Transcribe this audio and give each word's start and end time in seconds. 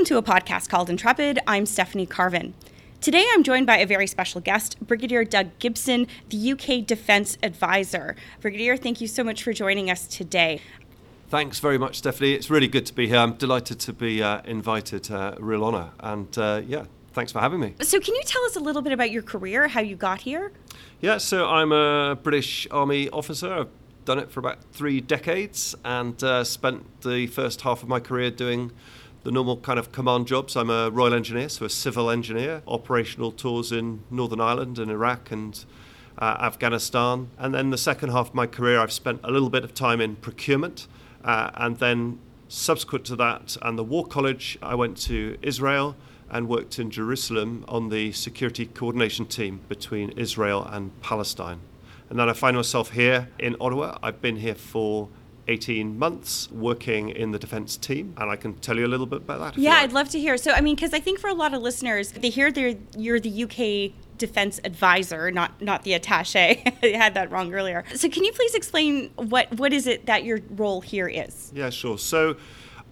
Welcome 0.00 0.16
to 0.16 0.32
a 0.32 0.40
podcast 0.40 0.70
called 0.70 0.88
Intrepid. 0.88 1.40
I'm 1.46 1.66
Stephanie 1.66 2.06
Carvin. 2.06 2.54
Today 3.02 3.26
I'm 3.34 3.42
joined 3.42 3.66
by 3.66 3.76
a 3.76 3.86
very 3.86 4.06
special 4.06 4.40
guest, 4.40 4.78
Brigadier 4.80 5.24
Doug 5.24 5.50
Gibson, 5.58 6.06
the 6.30 6.52
UK 6.52 6.86
Defence 6.86 7.36
Advisor. 7.42 8.16
Brigadier, 8.40 8.78
thank 8.78 9.02
you 9.02 9.06
so 9.06 9.22
much 9.22 9.42
for 9.42 9.52
joining 9.52 9.90
us 9.90 10.06
today. 10.06 10.62
Thanks 11.28 11.58
very 11.58 11.76
much, 11.76 11.98
Stephanie. 11.98 12.32
It's 12.32 12.48
really 12.48 12.66
good 12.66 12.86
to 12.86 12.94
be 12.94 13.08
here. 13.08 13.18
I'm 13.18 13.34
delighted 13.34 13.78
to 13.80 13.92
be 13.92 14.22
uh, 14.22 14.40
invited. 14.46 15.10
Uh, 15.10 15.34
real 15.38 15.62
honour. 15.62 15.90
And 16.00 16.38
uh, 16.38 16.62
yeah, 16.66 16.86
thanks 17.12 17.30
for 17.30 17.40
having 17.40 17.60
me. 17.60 17.74
So, 17.82 18.00
can 18.00 18.14
you 18.14 18.22
tell 18.24 18.42
us 18.44 18.56
a 18.56 18.60
little 18.60 18.80
bit 18.80 18.94
about 18.94 19.10
your 19.10 19.22
career, 19.22 19.68
how 19.68 19.82
you 19.82 19.96
got 19.96 20.22
here? 20.22 20.50
Yeah, 21.02 21.18
so 21.18 21.46
I'm 21.46 21.72
a 21.72 22.16
British 22.16 22.66
Army 22.70 23.10
officer. 23.10 23.52
I've 23.52 23.68
done 24.06 24.18
it 24.18 24.30
for 24.30 24.40
about 24.40 24.64
three 24.72 25.02
decades 25.02 25.74
and 25.84 26.24
uh, 26.24 26.42
spent 26.42 27.02
the 27.02 27.26
first 27.26 27.60
half 27.60 27.82
of 27.82 27.88
my 27.90 28.00
career 28.00 28.30
doing 28.30 28.72
the 29.22 29.30
normal 29.30 29.58
kind 29.58 29.78
of 29.78 29.92
command 29.92 30.26
jobs. 30.26 30.56
I'm 30.56 30.70
a 30.70 30.90
Royal 30.90 31.14
Engineer, 31.14 31.48
so 31.48 31.66
a 31.66 31.70
civil 31.70 32.10
engineer, 32.10 32.62
operational 32.66 33.32
tours 33.32 33.70
in 33.70 34.02
Northern 34.10 34.40
Ireland 34.40 34.78
and 34.78 34.90
Iraq 34.90 35.30
and 35.30 35.62
uh, 36.18 36.36
Afghanistan. 36.40 37.28
And 37.38 37.54
then 37.54 37.70
the 37.70 37.78
second 37.78 38.10
half 38.10 38.28
of 38.28 38.34
my 38.34 38.46
career, 38.46 38.80
I've 38.80 38.92
spent 38.92 39.20
a 39.22 39.30
little 39.30 39.50
bit 39.50 39.64
of 39.64 39.74
time 39.74 40.00
in 40.00 40.16
procurement. 40.16 40.86
Uh, 41.22 41.50
and 41.54 41.78
then 41.78 42.18
subsequent 42.48 43.04
to 43.06 43.16
that 43.16 43.56
and 43.62 43.78
the 43.78 43.84
War 43.84 44.06
College, 44.06 44.58
I 44.62 44.74
went 44.74 44.96
to 45.02 45.36
Israel 45.42 45.96
and 46.30 46.48
worked 46.48 46.78
in 46.78 46.90
Jerusalem 46.90 47.64
on 47.68 47.90
the 47.90 48.12
security 48.12 48.66
coordination 48.66 49.26
team 49.26 49.60
between 49.68 50.10
Israel 50.12 50.66
and 50.70 50.98
Palestine. 51.02 51.60
And 52.08 52.18
then 52.18 52.28
I 52.28 52.32
find 52.32 52.56
myself 52.56 52.92
here 52.92 53.28
in 53.38 53.54
Ottawa. 53.60 53.98
I've 54.02 54.20
been 54.20 54.36
here 54.36 54.54
for 54.54 55.08
18 55.50 55.98
months 55.98 56.50
working 56.52 57.08
in 57.10 57.32
the 57.32 57.38
defense 57.38 57.76
team 57.76 58.14
and 58.18 58.30
i 58.30 58.36
can 58.36 58.54
tell 58.54 58.78
you 58.78 58.86
a 58.86 58.88
little 58.88 59.06
bit 59.06 59.18
about 59.18 59.40
that 59.40 59.58
yeah 59.60 59.70
like. 59.70 59.82
i'd 59.82 59.92
love 59.92 60.08
to 60.08 60.18
hear 60.18 60.36
so 60.36 60.52
i 60.52 60.60
mean 60.60 60.76
because 60.76 60.94
i 60.94 61.00
think 61.00 61.18
for 61.18 61.28
a 61.28 61.34
lot 61.34 61.52
of 61.52 61.60
listeners 61.60 62.12
they 62.12 62.30
hear 62.30 62.48
you're 62.96 63.20
the 63.20 63.44
uk 63.44 63.92
defense 64.16 64.60
advisor 64.64 65.30
not 65.30 65.60
not 65.60 65.82
the 65.82 65.92
attache 65.92 66.62
i 66.82 66.86
had 66.86 67.14
that 67.14 67.30
wrong 67.30 67.52
earlier 67.52 67.84
so 67.94 68.08
can 68.08 68.22
you 68.24 68.32
please 68.32 68.54
explain 68.54 69.10
what 69.16 69.52
what 69.58 69.72
is 69.72 69.86
it 69.86 70.06
that 70.06 70.24
your 70.24 70.38
role 70.50 70.80
here 70.80 71.08
is 71.08 71.50
yeah 71.54 71.68
sure 71.68 71.98
so 71.98 72.36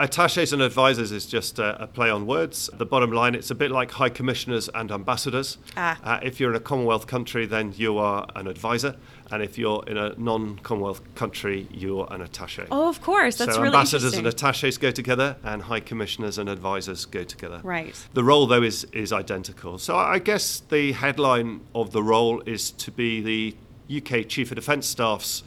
Attaches 0.00 0.52
and 0.52 0.62
advisors 0.62 1.10
is 1.10 1.26
just 1.26 1.58
a, 1.58 1.82
a, 1.82 1.86
play 1.88 2.08
on 2.08 2.24
words. 2.24 2.70
The 2.72 2.86
bottom 2.86 3.10
line, 3.10 3.34
it's 3.34 3.50
a 3.50 3.54
bit 3.54 3.72
like 3.72 3.90
high 3.90 4.10
commissioners 4.10 4.68
and 4.72 4.92
ambassadors. 4.92 5.58
Ah. 5.76 5.98
Uh, 6.04 6.20
if 6.22 6.38
you're 6.38 6.50
in 6.50 6.56
a 6.56 6.60
Commonwealth 6.60 7.08
country, 7.08 7.46
then 7.46 7.74
you 7.76 7.98
are 7.98 8.24
an 8.36 8.46
advisor. 8.46 8.94
And 9.30 9.42
if 9.42 9.58
you're 9.58 9.84
in 9.86 9.96
a 9.96 10.14
non 10.16 10.58
Commonwealth 10.60 11.02
country, 11.14 11.68
you're 11.70 12.06
an 12.10 12.22
attache. 12.22 12.66
Oh, 12.70 12.88
of 12.88 13.02
course. 13.02 13.36
That's 13.36 13.54
so 13.54 13.62
really 13.62 13.74
ambassadors 13.74 14.14
and 14.14 14.26
attaches 14.26 14.78
go 14.78 14.90
together, 14.90 15.36
and 15.42 15.62
high 15.62 15.80
commissioners 15.80 16.38
and 16.38 16.48
advisors 16.48 17.04
go 17.04 17.24
together. 17.24 17.60
Right. 17.62 17.94
The 18.14 18.24
role, 18.24 18.46
though, 18.46 18.62
is, 18.62 18.84
is 18.92 19.12
identical. 19.12 19.78
So 19.78 19.96
I 19.96 20.18
guess 20.18 20.60
the 20.60 20.92
headline 20.92 21.60
of 21.74 21.92
the 21.92 22.02
role 22.02 22.42
is 22.46 22.70
to 22.72 22.90
be 22.90 23.20
the 23.20 23.56
UK 23.96 24.28
Chief 24.28 24.50
of 24.50 24.56
Defence 24.56 24.86
Staff's 24.86 25.42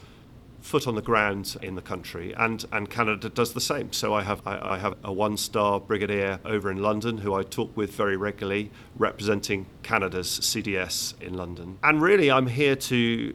foot 0.60 0.86
on 0.86 0.94
the 0.94 1.02
ground 1.02 1.56
in 1.60 1.74
the 1.74 1.82
country, 1.82 2.32
and, 2.34 2.64
and 2.72 2.88
Canada 2.88 3.28
does 3.28 3.52
the 3.52 3.60
same. 3.60 3.92
So 3.92 4.14
I 4.14 4.22
have 4.22 4.46
I, 4.46 4.74
I 4.74 4.78
have 4.78 4.96
a 5.02 5.12
one-star 5.12 5.80
brigadier 5.80 6.38
over 6.44 6.70
in 6.70 6.80
London 6.80 7.18
who 7.18 7.34
I 7.34 7.42
talk 7.42 7.76
with 7.76 7.92
very 7.94 8.16
regularly, 8.16 8.70
representing 8.96 9.66
Canada's 9.82 10.28
CDS 10.28 11.20
in 11.20 11.34
London. 11.34 11.78
And 11.82 12.00
really, 12.00 12.30
I'm 12.30 12.46
here 12.46 12.76
to 12.76 13.34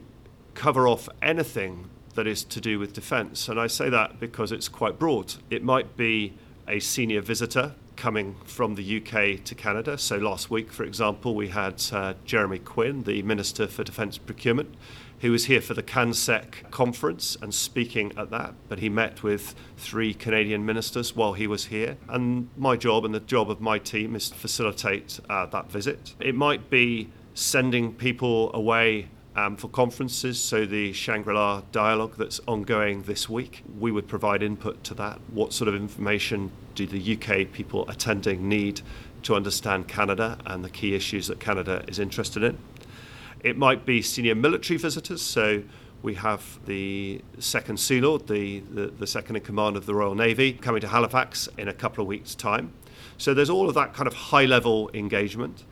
cover 0.58 0.88
off 0.88 1.08
anything 1.22 1.88
that 2.14 2.26
is 2.26 2.42
to 2.42 2.60
do 2.60 2.80
with 2.80 2.92
defence, 2.92 3.48
and 3.48 3.60
I 3.60 3.68
say 3.68 3.88
that 3.90 4.18
because 4.18 4.50
it's 4.50 4.68
quite 4.68 4.98
broad. 4.98 5.36
It 5.50 5.62
might 5.62 5.96
be 5.96 6.34
a 6.66 6.80
senior 6.80 7.20
visitor 7.20 7.76
coming 7.94 8.34
from 8.44 8.74
the 8.74 8.96
UK 8.96 9.44
to 9.44 9.54
Canada. 9.54 9.96
So 9.96 10.16
last 10.16 10.50
week, 10.50 10.72
for 10.72 10.82
example, 10.82 11.36
we 11.36 11.48
had 11.48 11.80
uh, 11.92 12.14
Jeremy 12.24 12.58
Quinn, 12.58 13.04
the 13.04 13.22
Minister 13.22 13.68
for 13.68 13.84
Defence 13.84 14.18
Procurement, 14.18 14.74
who 15.20 15.30
was 15.30 15.44
here 15.44 15.60
for 15.60 15.74
the 15.74 15.82
CANSEC 15.82 16.70
conference 16.72 17.36
and 17.40 17.54
speaking 17.54 18.12
at 18.16 18.30
that, 18.30 18.54
but 18.68 18.80
he 18.80 18.88
met 18.88 19.22
with 19.22 19.54
three 19.76 20.12
Canadian 20.12 20.66
ministers 20.66 21.14
while 21.14 21.34
he 21.34 21.46
was 21.46 21.66
here. 21.66 21.96
And 22.08 22.48
my 22.56 22.76
job 22.76 23.04
and 23.04 23.14
the 23.14 23.20
job 23.20 23.48
of 23.48 23.60
my 23.60 23.78
team 23.78 24.16
is 24.16 24.30
to 24.30 24.34
facilitate 24.34 25.20
uh, 25.30 25.46
that 25.46 25.70
visit. 25.70 26.14
It 26.18 26.34
might 26.34 26.68
be 26.68 27.10
sending 27.34 27.94
people 27.94 28.52
away 28.54 29.08
um, 29.38 29.56
for 29.56 29.68
conferences, 29.68 30.40
so 30.40 30.66
the 30.66 30.92
Shangri 30.92 31.32
La 31.32 31.62
dialogue 31.70 32.14
that's 32.16 32.40
ongoing 32.48 33.02
this 33.02 33.28
week, 33.28 33.62
we 33.78 33.92
would 33.92 34.08
provide 34.08 34.42
input 34.42 34.82
to 34.84 34.94
that. 34.94 35.20
What 35.32 35.52
sort 35.52 35.68
of 35.68 35.76
information 35.76 36.50
do 36.74 36.86
the 36.86 37.14
UK 37.14 37.52
people 37.52 37.88
attending 37.88 38.48
need 38.48 38.80
to 39.22 39.36
understand 39.36 39.86
Canada 39.86 40.38
and 40.44 40.64
the 40.64 40.70
key 40.70 40.94
issues 40.96 41.28
that 41.28 41.38
Canada 41.38 41.84
is 41.86 42.00
interested 42.00 42.42
in? 42.42 42.58
It 43.44 43.56
might 43.56 43.86
be 43.86 44.02
senior 44.02 44.34
military 44.34 44.76
visitors, 44.76 45.22
so 45.22 45.62
we 46.02 46.14
have 46.14 46.58
the 46.66 47.22
second 47.38 47.78
Sea 47.78 48.00
Lord, 48.00 48.26
the, 48.26 48.58
the, 48.60 48.88
the, 48.88 49.06
second 49.06 49.36
in 49.36 49.42
command 49.42 49.76
of 49.76 49.86
the 49.86 49.94
Royal 49.94 50.16
Navy, 50.16 50.52
coming 50.52 50.80
to 50.80 50.88
Halifax 50.88 51.48
in 51.56 51.68
a 51.68 51.72
couple 51.72 52.02
of 52.02 52.08
weeks' 52.08 52.34
time. 52.34 52.72
So 53.18 53.34
there's 53.34 53.50
all 53.50 53.68
of 53.68 53.76
that 53.76 53.94
kind 53.94 54.08
of 54.08 54.14
high 54.14 54.46
level 54.46 54.90
engagement. 54.94 55.64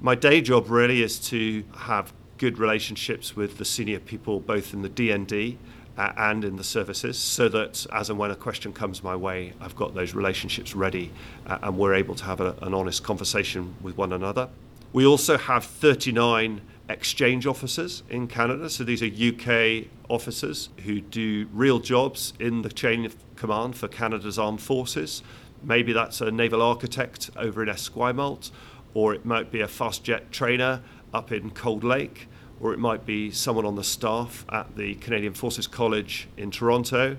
My 0.00 0.16
day 0.16 0.40
job 0.40 0.68
really 0.68 1.04
is 1.04 1.20
to 1.28 1.62
have 1.76 2.12
good 2.42 2.58
relationships 2.58 3.36
with 3.36 3.58
the 3.58 3.64
senior 3.64 4.00
people, 4.00 4.40
both 4.40 4.74
in 4.74 4.82
the 4.82 4.88
DND 4.88 5.56
uh, 5.96 6.12
and 6.16 6.44
in 6.44 6.56
the 6.56 6.64
services, 6.64 7.16
so 7.16 7.48
that 7.48 7.86
as 7.92 8.10
and 8.10 8.18
when 8.18 8.32
a 8.32 8.34
question 8.34 8.72
comes 8.72 9.00
my 9.00 9.14
way, 9.14 9.52
I've 9.60 9.76
got 9.76 9.94
those 9.94 10.12
relationships 10.12 10.74
ready 10.74 11.12
uh, 11.46 11.58
and 11.62 11.78
we're 11.78 11.94
able 11.94 12.16
to 12.16 12.24
have 12.24 12.40
a, 12.40 12.56
an 12.62 12.74
honest 12.74 13.04
conversation 13.04 13.76
with 13.80 13.96
one 13.96 14.12
another. 14.12 14.48
We 14.92 15.06
also 15.06 15.38
have 15.38 15.64
39 15.64 16.62
exchange 16.88 17.46
officers 17.46 18.02
in 18.10 18.26
Canada. 18.26 18.68
So 18.68 18.82
these 18.82 19.04
are 19.04 19.06
UK 19.06 19.86
officers 20.10 20.70
who 20.84 21.00
do 21.00 21.48
real 21.52 21.78
jobs 21.78 22.32
in 22.40 22.62
the 22.62 22.70
chain 22.70 23.06
of 23.06 23.14
command 23.36 23.76
for 23.76 23.86
Canada's 23.86 24.36
armed 24.36 24.60
forces. 24.60 25.22
Maybe 25.62 25.92
that's 25.92 26.20
a 26.20 26.32
naval 26.32 26.60
architect 26.60 27.30
over 27.36 27.62
in 27.62 27.68
Esquimalt, 27.68 28.50
or 28.94 29.14
it 29.14 29.24
might 29.24 29.52
be 29.52 29.60
a 29.60 29.68
fast 29.68 30.02
jet 30.02 30.32
trainer 30.32 30.82
up 31.14 31.30
in 31.30 31.50
Cold 31.50 31.84
Lake, 31.84 32.26
or 32.62 32.72
it 32.72 32.78
might 32.78 33.04
be 33.04 33.30
someone 33.30 33.66
on 33.66 33.74
the 33.74 33.84
staff 33.84 34.46
at 34.48 34.76
the 34.76 34.94
Canadian 34.94 35.34
Forces 35.34 35.66
College 35.66 36.28
in 36.36 36.52
Toronto, 36.52 37.16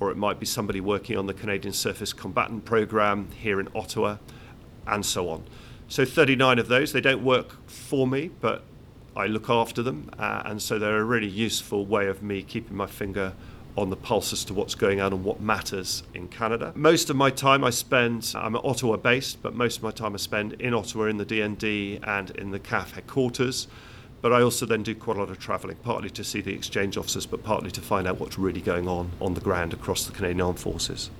or 0.00 0.10
it 0.10 0.16
might 0.16 0.40
be 0.40 0.46
somebody 0.46 0.80
working 0.80 1.16
on 1.16 1.26
the 1.26 1.34
Canadian 1.34 1.72
Surface 1.72 2.12
Combatant 2.12 2.64
Program 2.64 3.28
here 3.38 3.60
in 3.60 3.68
Ottawa, 3.74 4.16
and 4.88 5.06
so 5.06 5.28
on. 5.28 5.44
So 5.88 6.04
39 6.04 6.58
of 6.58 6.66
those, 6.68 6.92
they 6.92 7.00
don't 7.00 7.22
work 7.22 7.56
for 7.68 8.06
me, 8.06 8.30
but 8.40 8.64
I 9.14 9.26
look 9.26 9.48
after 9.48 9.82
them, 9.82 10.10
uh, 10.18 10.42
and 10.44 10.60
so 10.60 10.78
they're 10.78 10.98
a 10.98 11.04
really 11.04 11.28
useful 11.28 11.86
way 11.86 12.08
of 12.08 12.22
me 12.22 12.42
keeping 12.42 12.76
my 12.76 12.86
finger 12.86 13.32
on 13.76 13.90
the 13.90 13.96
pulse 13.96 14.32
as 14.32 14.44
to 14.46 14.54
what's 14.54 14.74
going 14.74 15.00
on 15.00 15.12
and 15.12 15.24
what 15.24 15.40
matters 15.40 16.02
in 16.14 16.26
Canada. 16.26 16.72
Most 16.74 17.10
of 17.10 17.16
my 17.16 17.30
time 17.30 17.62
I 17.62 17.70
spend, 17.70 18.32
I'm 18.36 18.56
at 18.56 18.64
Ottawa 18.64 18.96
based, 18.96 19.40
but 19.40 19.54
most 19.54 19.76
of 19.76 19.82
my 19.84 19.92
time 19.92 20.14
I 20.14 20.16
spend 20.16 20.54
in 20.54 20.74
Ottawa 20.74 21.04
in 21.04 21.16
the 21.16 21.24
DND 21.24 22.00
and 22.02 22.30
in 22.30 22.50
the 22.50 22.58
CAF 22.58 22.92
headquarters. 22.92 23.68
But 24.22 24.32
I 24.32 24.42
also 24.42 24.66
then 24.66 24.82
do 24.82 24.94
quite 24.94 25.16
a 25.16 25.20
lot 25.20 25.30
of 25.30 25.38
travelling, 25.38 25.76
partly 25.76 26.10
to 26.10 26.24
see 26.24 26.40
the 26.40 26.52
exchange 26.52 26.96
officers, 26.96 27.26
but 27.26 27.42
partly 27.42 27.70
to 27.70 27.80
find 27.80 28.06
out 28.06 28.20
what's 28.20 28.38
really 28.38 28.60
going 28.60 28.86
on 28.86 29.12
on 29.20 29.34
the 29.34 29.40
ground 29.40 29.72
across 29.72 30.04
the 30.04 30.12
Canadian 30.12 30.42
Armed 30.42 30.60
Forces. 30.60 31.10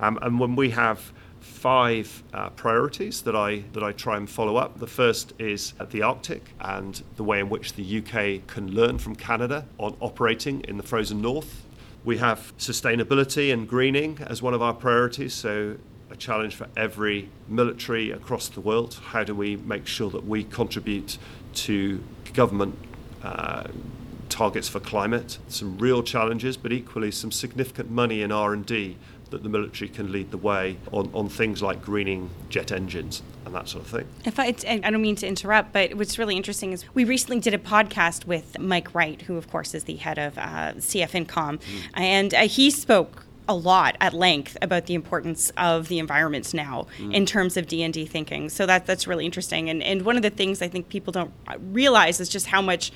Um, 0.00 0.18
and 0.20 0.38
when 0.38 0.54
we 0.56 0.70
have 0.70 1.12
five 1.44 2.22
uh, 2.32 2.48
priorities 2.50 3.22
that 3.22 3.36
I 3.36 3.62
that 3.74 3.82
I 3.82 3.92
try 3.92 4.16
and 4.16 4.28
follow 4.28 4.56
up. 4.56 4.78
The 4.78 4.86
first 4.86 5.34
is 5.38 5.74
the 5.90 6.02
Arctic 6.02 6.42
and 6.60 7.02
the 7.16 7.24
way 7.24 7.38
in 7.38 7.48
which 7.48 7.74
the 7.74 7.98
UK 7.98 8.46
can 8.46 8.72
learn 8.72 8.98
from 8.98 9.14
Canada 9.14 9.66
on 9.78 9.96
operating 10.00 10.62
in 10.62 10.78
the 10.78 10.82
frozen 10.82 11.20
north. 11.20 11.64
We 12.04 12.18
have 12.18 12.52
sustainability 12.58 13.52
and 13.52 13.68
greening 13.68 14.18
as 14.26 14.42
one 14.42 14.54
of 14.54 14.62
our 14.62 14.74
priorities. 14.74 15.34
So 15.34 15.76
a 16.10 16.16
challenge 16.16 16.54
for 16.54 16.68
every 16.76 17.28
military 17.48 18.10
across 18.10 18.48
the 18.48 18.60
world. 18.60 19.00
How 19.02 19.24
do 19.24 19.34
we 19.34 19.56
make 19.56 19.86
sure 19.86 20.10
that 20.10 20.26
we 20.26 20.44
contribute 20.44 21.18
to 21.54 22.02
government 22.32 22.78
uh, 23.22 23.64
targets 24.28 24.68
for 24.68 24.80
climate? 24.80 25.38
Some 25.48 25.78
real 25.78 26.02
challenges, 26.02 26.56
but 26.56 26.72
equally 26.72 27.10
some 27.10 27.32
significant 27.32 27.90
money 27.90 28.22
in 28.22 28.32
R&D 28.32 28.96
that 29.30 29.42
the 29.42 29.48
military 29.48 29.88
can 29.88 30.12
lead 30.12 30.30
the 30.30 30.38
way 30.38 30.76
on, 30.92 31.10
on 31.12 31.28
things 31.28 31.60
like 31.62 31.82
greening 31.82 32.30
jet 32.48 32.70
engines 32.70 33.22
and 33.44 33.54
that 33.54 33.68
sort 33.68 33.84
of 33.84 33.90
thing. 33.90 34.06
If 34.24 34.38
I, 34.38 34.54
I 34.68 34.90
don't 34.90 35.02
mean 35.02 35.16
to 35.16 35.26
interrupt, 35.26 35.72
but 35.72 35.94
what's 35.94 36.18
really 36.18 36.36
interesting 36.36 36.72
is 36.72 36.84
we 36.94 37.04
recently 37.04 37.40
did 37.40 37.52
a 37.52 37.58
podcast 37.58 38.26
with 38.26 38.58
Mike 38.58 38.94
Wright, 38.94 39.20
who 39.22 39.36
of 39.36 39.50
course 39.50 39.74
is 39.74 39.84
the 39.84 39.96
head 39.96 40.18
of 40.18 40.38
uh, 40.38 40.74
CFINTCOM, 40.74 41.26
mm. 41.26 41.60
and 41.94 42.32
uh, 42.32 42.42
he 42.42 42.70
spoke 42.70 43.23
a 43.48 43.54
lot 43.54 43.96
at 44.00 44.14
length 44.14 44.56
about 44.62 44.86
the 44.86 44.94
importance 44.94 45.52
of 45.56 45.88
the 45.88 45.98
environments 45.98 46.54
now 46.54 46.86
mm. 46.98 47.12
in 47.12 47.26
terms 47.26 47.56
of 47.56 47.66
DND 47.66 48.08
thinking. 48.08 48.48
So 48.48 48.66
that 48.66 48.86
that's 48.86 49.06
really 49.06 49.24
interesting. 49.24 49.68
And 49.70 49.82
and 49.82 50.02
one 50.02 50.16
of 50.16 50.22
the 50.22 50.30
things 50.30 50.62
I 50.62 50.68
think 50.68 50.88
people 50.88 51.12
don't 51.12 51.32
realize 51.58 52.20
is 52.20 52.28
just 52.28 52.46
how 52.46 52.62
much 52.62 52.92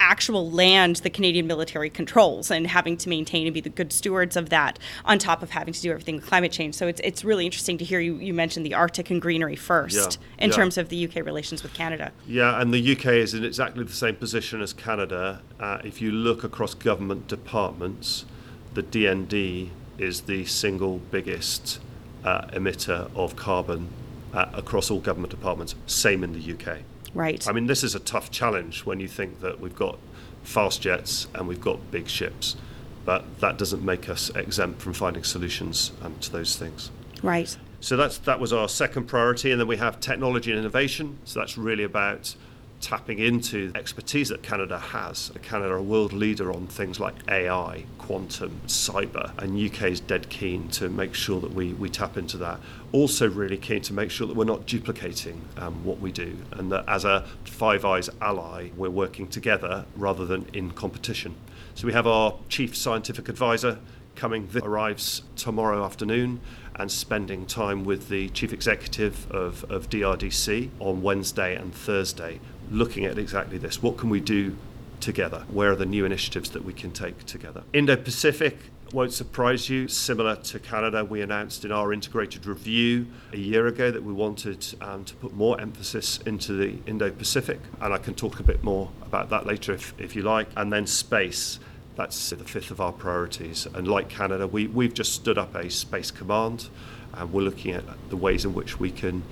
actual 0.00 0.50
land 0.50 0.96
the 0.96 1.10
Canadian 1.10 1.46
military 1.46 1.90
controls 1.90 2.50
and 2.50 2.66
having 2.66 2.96
to 2.96 3.08
maintain 3.08 3.46
and 3.46 3.54
be 3.54 3.60
the 3.60 3.68
good 3.68 3.92
stewards 3.92 4.36
of 4.36 4.48
that 4.48 4.78
on 5.04 5.18
top 5.18 5.42
of 5.42 5.50
having 5.50 5.74
to 5.74 5.80
do 5.80 5.90
everything 5.90 6.16
with 6.16 6.26
climate 6.26 6.50
change. 6.50 6.74
So 6.74 6.88
it's, 6.88 7.00
it's 7.04 7.22
really 7.22 7.44
interesting 7.44 7.78
to 7.78 7.84
hear 7.84 8.00
you, 8.00 8.16
you 8.16 8.32
mention 8.32 8.62
the 8.62 8.74
Arctic 8.74 9.10
and 9.10 9.20
greenery 9.20 9.56
first 9.56 10.18
Yeah, 10.18 10.44
in 10.44 10.50
yeah. 10.50 10.56
terms 10.56 10.78
of 10.78 10.88
the 10.88 11.06
UK 11.06 11.16
relations 11.16 11.62
with 11.62 11.74
Canada. 11.74 12.12
Yeah, 12.26 12.60
and 12.60 12.72
the 12.72 12.92
UK 12.92 13.06
is 13.06 13.34
in 13.34 13.44
exactly 13.44 13.84
the 13.84 13.92
same 13.92 14.16
position 14.16 14.62
as 14.62 14.72
Canada. 14.72 15.42
Uh, 15.60 15.78
if 15.84 16.00
you 16.00 16.10
look 16.10 16.42
across 16.42 16.74
government 16.74 17.28
departments, 17.28 18.24
the 18.72 18.82
DND 18.82 19.68
is 20.00 20.22
the 20.22 20.44
single 20.46 20.98
biggest 21.10 21.78
uh, 22.24 22.42
emitter 22.48 23.10
of 23.14 23.36
carbon 23.36 23.88
uh, 24.32 24.46
across 24.54 24.90
all 24.90 25.00
government 25.00 25.30
departments. 25.30 25.74
Same 25.86 26.24
in 26.24 26.32
the 26.32 26.52
UK. 26.54 26.78
Right. 27.14 27.46
I 27.48 27.52
mean, 27.52 27.66
this 27.66 27.82
is 27.82 27.94
a 27.94 28.00
tough 28.00 28.30
challenge 28.30 28.84
when 28.86 29.00
you 29.00 29.08
think 29.08 29.40
that 29.40 29.60
we've 29.60 29.74
got 29.74 29.98
fast 30.42 30.80
jets 30.80 31.26
and 31.34 31.46
we've 31.46 31.60
got 31.60 31.90
big 31.90 32.08
ships, 32.08 32.56
but 33.04 33.40
that 33.40 33.58
doesn't 33.58 33.84
make 33.84 34.08
us 34.08 34.30
exempt 34.30 34.80
from 34.80 34.92
finding 34.92 35.24
solutions 35.24 35.92
um, 36.02 36.16
to 36.20 36.30
those 36.32 36.56
things. 36.56 36.90
right. 37.22 37.56
So 37.82 37.96
that's 37.96 38.18
that 38.18 38.38
was 38.38 38.52
our 38.52 38.68
second 38.68 39.06
priority, 39.06 39.50
and 39.52 39.58
then 39.58 39.66
we 39.66 39.78
have 39.78 40.00
technology 40.00 40.50
and 40.50 40.60
innovation. 40.60 41.18
So 41.24 41.40
that's 41.40 41.56
really 41.56 41.82
about 41.82 42.34
tapping 42.80 43.18
into 43.18 43.72
expertise 43.74 44.30
that 44.30 44.42
Canada 44.42 44.78
has. 44.78 45.30
Canada 45.42 45.74
a 45.74 45.82
world 45.82 46.12
leader 46.12 46.52
on 46.52 46.66
things 46.66 46.98
like 46.98 47.14
AI, 47.28 47.84
quantum, 47.98 48.60
cyber, 48.66 49.36
and 49.38 49.58
UK 49.58 49.84
is 49.84 50.00
dead 50.00 50.28
keen 50.28 50.68
to 50.68 50.88
make 50.88 51.14
sure 51.14 51.40
that 51.40 51.52
we, 51.52 51.74
we 51.74 51.88
tap 51.88 52.16
into 52.16 52.36
that. 52.38 52.58
Also, 52.92 53.28
really 53.28 53.56
keen 53.56 53.82
to 53.82 53.92
make 53.92 54.10
sure 54.10 54.26
that 54.26 54.36
we're 54.36 54.44
not 54.44 54.66
duplicating 54.66 55.40
um, 55.58 55.84
what 55.84 56.00
we 56.00 56.10
do, 56.10 56.36
and 56.52 56.72
that 56.72 56.84
as 56.88 57.04
a 57.04 57.26
Five 57.44 57.84
Eyes 57.84 58.08
ally, 58.20 58.70
we're 58.76 58.90
working 58.90 59.28
together 59.28 59.84
rather 59.96 60.24
than 60.24 60.46
in 60.52 60.70
competition. 60.72 61.34
So 61.74 61.86
we 61.86 61.92
have 61.92 62.06
our 62.06 62.36
chief 62.48 62.76
scientific 62.76 63.28
advisor 63.28 63.78
coming 64.16 64.48
that 64.48 64.66
arrives 64.66 65.22
tomorrow 65.36 65.84
afternoon 65.84 66.40
and 66.74 66.90
spending 66.90 67.46
time 67.46 67.84
with 67.84 68.08
the 68.08 68.28
chief 68.30 68.52
executive 68.52 69.30
of, 69.30 69.64
of 69.70 69.88
DRDC 69.88 70.70
on 70.78 71.02
Wednesday 71.02 71.54
and 71.54 71.74
Thursday, 71.74 72.40
looking 72.70 73.04
at 73.04 73.18
exactly 73.18 73.58
this. 73.58 73.82
What 73.82 73.96
can 73.96 74.10
we 74.10 74.20
do 74.20 74.56
together? 75.00 75.44
Where 75.48 75.72
are 75.72 75.76
the 75.76 75.86
new 75.86 76.04
initiatives 76.04 76.50
that 76.50 76.64
we 76.64 76.72
can 76.72 76.92
take 76.92 77.26
together? 77.26 77.62
Indo 77.72 77.96
Pacific 77.96 78.58
won't 78.92 79.12
surprise 79.12 79.68
you. 79.68 79.88
Similar 79.88 80.36
to 80.36 80.58
Canada, 80.58 81.04
we 81.04 81.22
announced 81.22 81.64
in 81.64 81.72
our 81.72 81.92
integrated 81.92 82.46
review 82.46 83.06
a 83.32 83.36
year 83.36 83.66
ago 83.66 83.90
that 83.90 84.02
we 84.02 84.12
wanted 84.12 84.66
um, 84.80 85.04
to 85.04 85.14
put 85.16 85.32
more 85.32 85.60
emphasis 85.60 86.18
into 86.26 86.52
the 86.52 86.78
Indo 86.86 87.10
Pacific, 87.10 87.60
and 87.80 87.92
I 87.94 87.98
can 87.98 88.14
talk 88.14 88.40
a 88.40 88.42
bit 88.42 88.62
more 88.62 88.90
about 89.02 89.30
that 89.30 89.46
later 89.46 89.72
if, 89.72 89.94
if 89.98 90.16
you 90.16 90.22
like. 90.22 90.48
And 90.56 90.72
then 90.72 90.86
space. 90.86 91.60
That's 91.96 92.30
the 92.30 92.36
fifth 92.44 92.70
of 92.70 92.80
our 92.80 92.92
priorities. 92.92 93.66
And 93.74 93.86
like 93.86 94.08
Canada, 94.08 94.46
we, 94.46 94.66
we've 94.68 94.94
just 94.94 95.12
stood 95.12 95.36
up 95.36 95.54
a 95.54 95.68
space 95.68 96.10
command 96.10 96.68
and 97.12 97.32
we're 97.32 97.42
looking 97.42 97.72
at 97.72 97.84
the 98.08 98.16
ways 98.16 98.44
in 98.44 98.54
which 98.54 98.78
we 98.78 98.90
can 98.90 99.22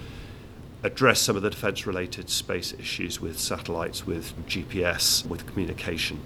address 0.82 1.20
some 1.20 1.36
of 1.36 1.42
the 1.42 1.50
defence 1.50 1.86
related 1.86 2.30
space 2.30 2.72
issues 2.72 3.20
with 3.20 3.38
satellites, 3.38 4.06
with 4.06 4.34
GPS, 4.46 5.26
with 5.26 5.46
communication. 5.46 6.20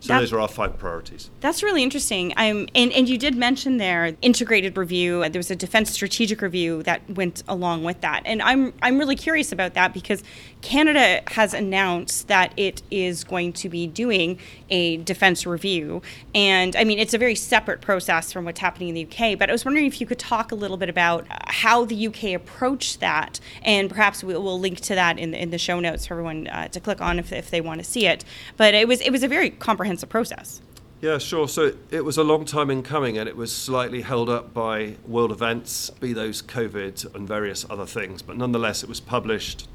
So 0.00 0.12
That- 0.12 0.20
those 0.20 0.32
are 0.32 0.40
our 0.40 0.48
five 0.48 0.78
priorities. 0.78 1.28
That's 1.40 1.62
really 1.62 1.82
interesting. 1.82 2.32
Um, 2.36 2.68
and, 2.74 2.92
and 2.92 3.08
you 3.08 3.18
did 3.18 3.34
mention 3.34 3.78
there 3.78 4.16
integrated 4.22 4.76
review. 4.76 5.28
There 5.28 5.40
was 5.40 5.50
a 5.50 5.56
defense 5.56 5.90
strategic 5.90 6.40
review 6.40 6.84
that 6.84 7.02
went 7.10 7.42
along 7.48 7.82
with 7.82 8.00
that, 8.02 8.22
and 8.24 8.40
I'm 8.40 8.72
I'm 8.80 8.98
really 8.98 9.16
curious 9.16 9.50
about 9.50 9.74
that 9.74 9.92
because 9.92 10.22
Canada 10.62 11.22
has 11.28 11.52
announced 11.52 12.28
that 12.28 12.52
it 12.56 12.82
is 12.90 13.24
going 13.24 13.52
to 13.54 13.68
be 13.68 13.86
doing 13.88 14.38
a 14.70 14.98
defense 14.98 15.46
review, 15.46 16.00
and 16.32 16.76
I 16.76 16.84
mean 16.84 17.00
it's 17.00 17.14
a 17.14 17.18
very 17.18 17.34
separate 17.34 17.80
process 17.80 18.32
from 18.32 18.44
what's 18.44 18.60
happening 18.60 18.90
in 18.90 18.94
the 18.94 19.04
UK. 19.04 19.36
But 19.36 19.48
I 19.48 19.52
was 19.52 19.64
wondering 19.64 19.86
if 19.86 20.00
you 20.00 20.06
could 20.06 20.18
talk 20.20 20.52
a 20.52 20.54
little 20.54 20.76
bit 20.76 20.88
about 20.88 21.26
how 21.48 21.84
the 21.84 22.06
UK 22.06 22.34
approached 22.34 23.00
that, 23.00 23.40
and 23.62 23.90
perhaps 23.90 24.22
we, 24.22 24.34
we'll 24.34 24.60
link 24.60 24.80
to 24.82 24.94
that 24.94 25.18
in 25.18 25.32
the, 25.32 25.42
in 25.42 25.50
the 25.50 25.58
show 25.58 25.80
notes 25.80 26.06
for 26.06 26.14
everyone 26.14 26.46
uh, 26.46 26.68
to 26.68 26.78
click 26.78 27.00
on 27.00 27.18
if, 27.18 27.32
if 27.32 27.50
they 27.50 27.60
want 27.60 27.80
to 27.80 27.84
see 27.84 28.06
it. 28.06 28.24
But 28.56 28.74
it 28.74 28.86
was 28.86 29.00
it 29.00 29.10
was 29.10 29.24
a 29.24 29.28
very 29.28 29.50
comprehensive 29.50 29.87
process. 30.06 30.60
Yeah, 31.00 31.18
sure. 31.18 31.46
So 31.46 31.74
it 31.90 32.04
was 32.04 32.18
a 32.18 32.24
long 32.24 32.44
time 32.44 32.70
in 32.70 32.82
coming 32.82 33.18
and 33.18 33.28
it 33.28 33.36
was 33.36 33.54
slightly 33.54 34.02
held 34.02 34.28
up 34.28 34.52
by 34.52 34.96
world 35.06 35.30
events, 35.30 35.90
be 35.90 36.12
those 36.12 36.42
COVID 36.42 37.14
and 37.14 37.28
various 37.28 37.64
other 37.70 37.86
things. 37.86 38.20
But 38.20 38.36
nonetheless, 38.36 38.82
it 38.82 38.88
was 38.88 38.98
published 38.98 39.68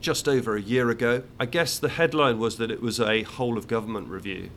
just 0.00 0.28
over 0.28 0.56
a 0.56 0.60
year 0.60 0.90
ago. 0.90 1.22
I 1.38 1.46
guess 1.46 1.78
the 1.78 1.90
headline 1.90 2.40
was 2.40 2.56
that 2.56 2.72
it 2.72 2.82
was 2.82 2.98
a 2.98 3.22
whole 3.22 3.56
of 3.56 3.68
government 3.68 4.08
review. 4.08 4.50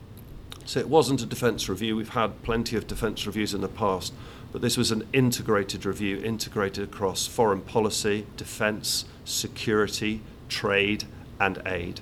So 0.66 0.80
it 0.80 0.90
wasn't 0.90 1.22
a 1.22 1.26
defence 1.26 1.70
review. 1.70 1.96
We've 1.96 2.10
had 2.10 2.42
plenty 2.44 2.76
of 2.76 2.88
defence 2.88 3.26
reviews 3.26 3.54
in 3.54 3.62
the 3.62 3.70
past, 3.70 4.12
but 4.52 4.62
this 4.62 4.76
was 4.76 4.92
an 4.92 5.08
integrated 5.14 5.86
review, 5.86 6.18
integrated 6.18 6.84
across 6.84 7.28
foreign 7.28 7.62
policy, 7.62 8.26
defence, 8.36 9.06
security, 9.24 10.22
trade, 10.50 11.06
and 11.40 11.62
aid. 11.66 12.02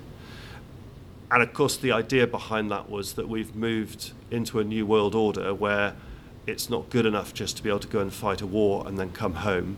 And 1.30 1.42
of 1.42 1.52
course, 1.52 1.76
the 1.76 1.92
idea 1.92 2.26
behind 2.26 2.70
that 2.70 2.88
was 2.88 3.14
that 3.14 3.28
we've 3.28 3.54
moved 3.54 4.12
into 4.30 4.60
a 4.60 4.64
new 4.64 4.86
world 4.86 5.14
order 5.14 5.52
where 5.52 5.94
it's 6.46 6.70
not 6.70 6.88
good 6.90 7.04
enough 7.04 7.34
just 7.34 7.56
to 7.56 7.62
be 7.62 7.68
able 7.68 7.80
to 7.80 7.88
go 7.88 7.98
and 7.98 8.12
fight 8.12 8.40
a 8.40 8.46
war 8.46 8.86
and 8.86 8.96
then 8.96 9.10
come 9.10 9.34
home. 9.34 9.76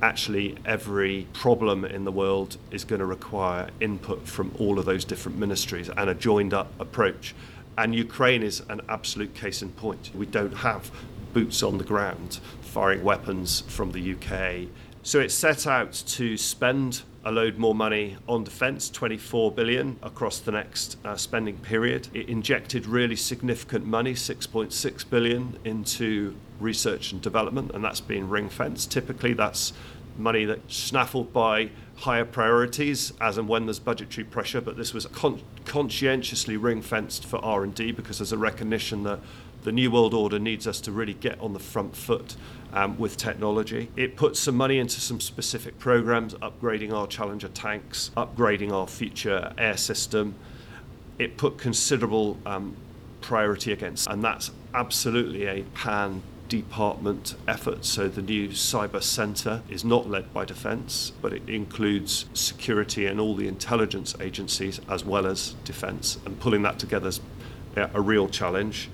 Actually, 0.00 0.56
every 0.64 1.26
problem 1.34 1.84
in 1.84 2.04
the 2.04 2.12
world 2.12 2.56
is 2.70 2.84
going 2.84 3.00
to 3.00 3.04
require 3.04 3.68
input 3.80 4.26
from 4.26 4.52
all 4.58 4.78
of 4.78 4.86
those 4.86 5.04
different 5.04 5.36
ministries 5.36 5.90
and 5.90 6.08
a 6.08 6.14
joined 6.14 6.54
up 6.54 6.72
approach. 6.80 7.34
And 7.76 7.94
Ukraine 7.94 8.42
is 8.42 8.62
an 8.70 8.80
absolute 8.88 9.34
case 9.34 9.60
in 9.60 9.70
point. 9.72 10.10
We 10.14 10.26
don't 10.26 10.54
have 10.54 10.90
boots 11.34 11.62
on 11.62 11.78
the 11.78 11.84
ground 11.84 12.40
firing 12.62 13.04
weapons 13.04 13.60
from 13.62 13.92
the 13.92 14.14
UK. 14.14 14.68
So 15.02 15.20
it 15.20 15.30
set 15.30 15.66
out 15.66 15.92
to 15.92 16.36
spend 16.36 17.02
a 17.28 17.30
load 17.30 17.58
more 17.58 17.74
money 17.74 18.16
on 18.26 18.42
defence, 18.42 18.88
24 18.88 19.52
billion 19.52 19.98
across 20.02 20.38
the 20.38 20.50
next 20.50 20.96
uh, 21.04 21.14
spending 21.14 21.58
period. 21.58 22.08
It 22.14 22.26
injected 22.26 22.86
really 22.86 23.16
significant 23.16 23.84
money, 23.84 24.14
6.6 24.14 25.10
billion, 25.10 25.58
into 25.62 26.34
research 26.58 27.12
and 27.12 27.20
development, 27.20 27.72
and 27.74 27.84
that's 27.84 28.00
been 28.00 28.30
ring 28.30 28.48
fenced. 28.48 28.90
Typically, 28.90 29.34
that's 29.34 29.74
money 30.16 30.46
that's 30.46 30.74
snaffled 30.74 31.30
by 31.30 31.68
higher 31.96 32.24
priorities 32.24 33.12
as 33.20 33.36
and 33.36 33.46
when 33.46 33.66
there's 33.66 33.78
budgetary 33.78 34.24
pressure, 34.24 34.62
but 34.62 34.78
this 34.78 34.94
was 34.94 35.04
con- 35.06 35.42
conscientiously 35.66 36.56
ring 36.56 36.80
fenced 36.80 37.26
for 37.26 37.44
R&D 37.44 37.92
because 37.92 38.18
there's 38.18 38.32
a 38.32 38.38
recognition 38.38 39.02
that 39.02 39.20
the 39.64 39.72
New 39.72 39.90
World 39.90 40.14
Order 40.14 40.38
needs 40.38 40.66
us 40.66 40.80
to 40.80 40.92
really 40.92 41.14
get 41.14 41.38
on 41.40 41.52
the 41.52 41.58
front 41.58 41.94
foot 41.94 42.36
um, 42.72 42.98
with 42.98 43.16
technology. 43.16 43.90
It 43.96 44.16
puts 44.16 44.40
some 44.40 44.56
money 44.56 44.78
into 44.78 45.00
some 45.00 45.20
specific 45.20 45.78
programs, 45.78 46.34
upgrading 46.34 46.92
our 46.92 47.06
Challenger 47.06 47.48
tanks, 47.48 48.10
upgrading 48.16 48.72
our 48.72 48.86
future 48.86 49.52
air 49.58 49.76
system. 49.76 50.34
It 51.18 51.36
put 51.36 51.58
considerable 51.58 52.38
um, 52.46 52.76
priority 53.20 53.72
against, 53.72 54.08
and 54.08 54.22
that's 54.22 54.50
absolutely 54.74 55.46
a 55.46 55.62
pan 55.74 56.22
department 56.48 57.34
effort. 57.46 57.84
So 57.84 58.08
the 58.08 58.22
new 58.22 58.48
cyber 58.48 59.02
centre 59.02 59.62
is 59.68 59.84
not 59.84 60.08
led 60.08 60.32
by 60.32 60.44
defence, 60.44 61.12
but 61.20 61.32
it 61.32 61.48
includes 61.48 62.26
security 62.32 63.06
and 63.06 63.20
all 63.20 63.34
the 63.34 63.48
intelligence 63.48 64.14
agencies 64.20 64.80
as 64.88 65.04
well 65.04 65.26
as 65.26 65.54
defence, 65.64 66.18
and 66.24 66.38
pulling 66.40 66.62
that 66.62 66.78
together 66.78 67.08
is 67.08 67.20
a 67.76 68.00
real 68.00 68.28
challenge. 68.28 68.88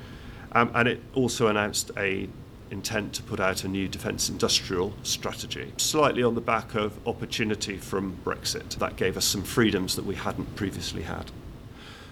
Um, 0.53 0.71
and 0.75 0.89
it 0.89 1.01
also 1.15 1.49
announced 1.49 1.91
a 1.97 2.29
intent 2.75 3.15
to 3.15 3.23
put 3.23 3.41
out 3.41 3.65
a 3.65 3.69
new 3.69 3.89
defence 3.89 4.29
industrial 4.29 4.93
strategy, 5.05 5.73
slightly 5.79 6.23
on 6.23 6.35
the 6.35 6.41
back 6.41 6.75
of 6.75 6.99
opportunity 7.07 7.79
from 7.79 8.19
Brexit. 8.25 8.77
That 8.79 8.97
gave 8.97 9.17
us 9.17 9.25
some 9.25 9.43
freedoms 9.43 9.97
that 9.97 10.05
we 10.05 10.17
hadn't 10.17 10.55
previously 10.57 11.03
had. 11.03 11.31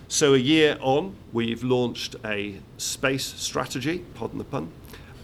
So 0.08 0.34
a 0.34 0.38
year 0.38 0.78
on, 0.80 1.16
we've 1.32 1.64
launched 1.64 2.16
a 2.24 2.60
space 2.78 3.24
strategy, 3.24 4.04
pardon 4.14 4.38
the 4.38 4.44
pun, 4.44 4.70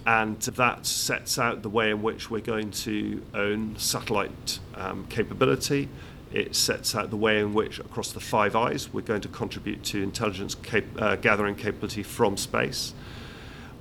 and 0.04 0.40
that 0.40 0.86
sets 0.86 1.38
out 1.38 1.62
the 1.62 1.68
way 1.68 1.90
in 1.90 2.02
which 2.02 2.30
we're 2.30 2.40
going 2.40 2.70
to 2.70 3.22
own 3.32 3.76
satellite 3.78 4.58
um, 4.74 5.06
capability. 5.08 5.88
It 6.32 6.56
sets 6.56 6.94
out 6.94 7.10
the 7.10 7.16
way 7.16 7.38
in 7.38 7.54
which, 7.54 7.78
across 7.78 8.12
the 8.12 8.20
Five 8.20 8.56
Eyes, 8.56 8.92
we're 8.92 9.02
going 9.02 9.20
to 9.20 9.28
contribute 9.28 9.84
to 9.84 10.02
intelligence 10.02 10.54
cap- 10.56 10.84
uh, 10.98 11.16
gathering 11.16 11.54
capability 11.54 12.02
from 12.02 12.36
space. 12.36 12.92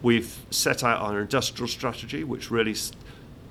We've 0.01 0.38
set 0.50 0.84
out 0.84 1.01
our 1.01 1.20
industrial 1.20 1.68
strategy, 1.68 2.24
which 2.24 2.51
really 2.51 2.75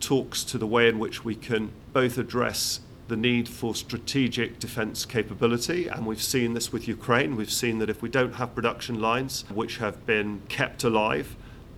talks 0.00 0.44
to 0.44 0.58
the 0.58 0.66
way 0.66 0.88
in 0.88 0.98
which 0.98 1.24
we 1.24 1.34
can 1.34 1.72
both 1.92 2.18
address 2.18 2.80
the 3.08 3.16
need 3.16 3.48
for 3.48 3.74
strategic 3.74 4.58
defence 4.58 5.04
capability, 5.04 5.86
and 5.86 6.06
we've 6.06 6.22
seen 6.22 6.54
this 6.54 6.72
with 6.72 6.88
Ukraine. 6.88 7.36
We've 7.36 7.50
seen 7.50 7.78
that 7.78 7.88
if 7.88 8.02
we 8.02 8.08
don't 8.08 8.34
have 8.34 8.54
production 8.54 9.00
lines 9.00 9.44
which 9.54 9.78
have 9.78 10.04
been 10.06 10.42
kept 10.48 10.82
alive 10.82 11.36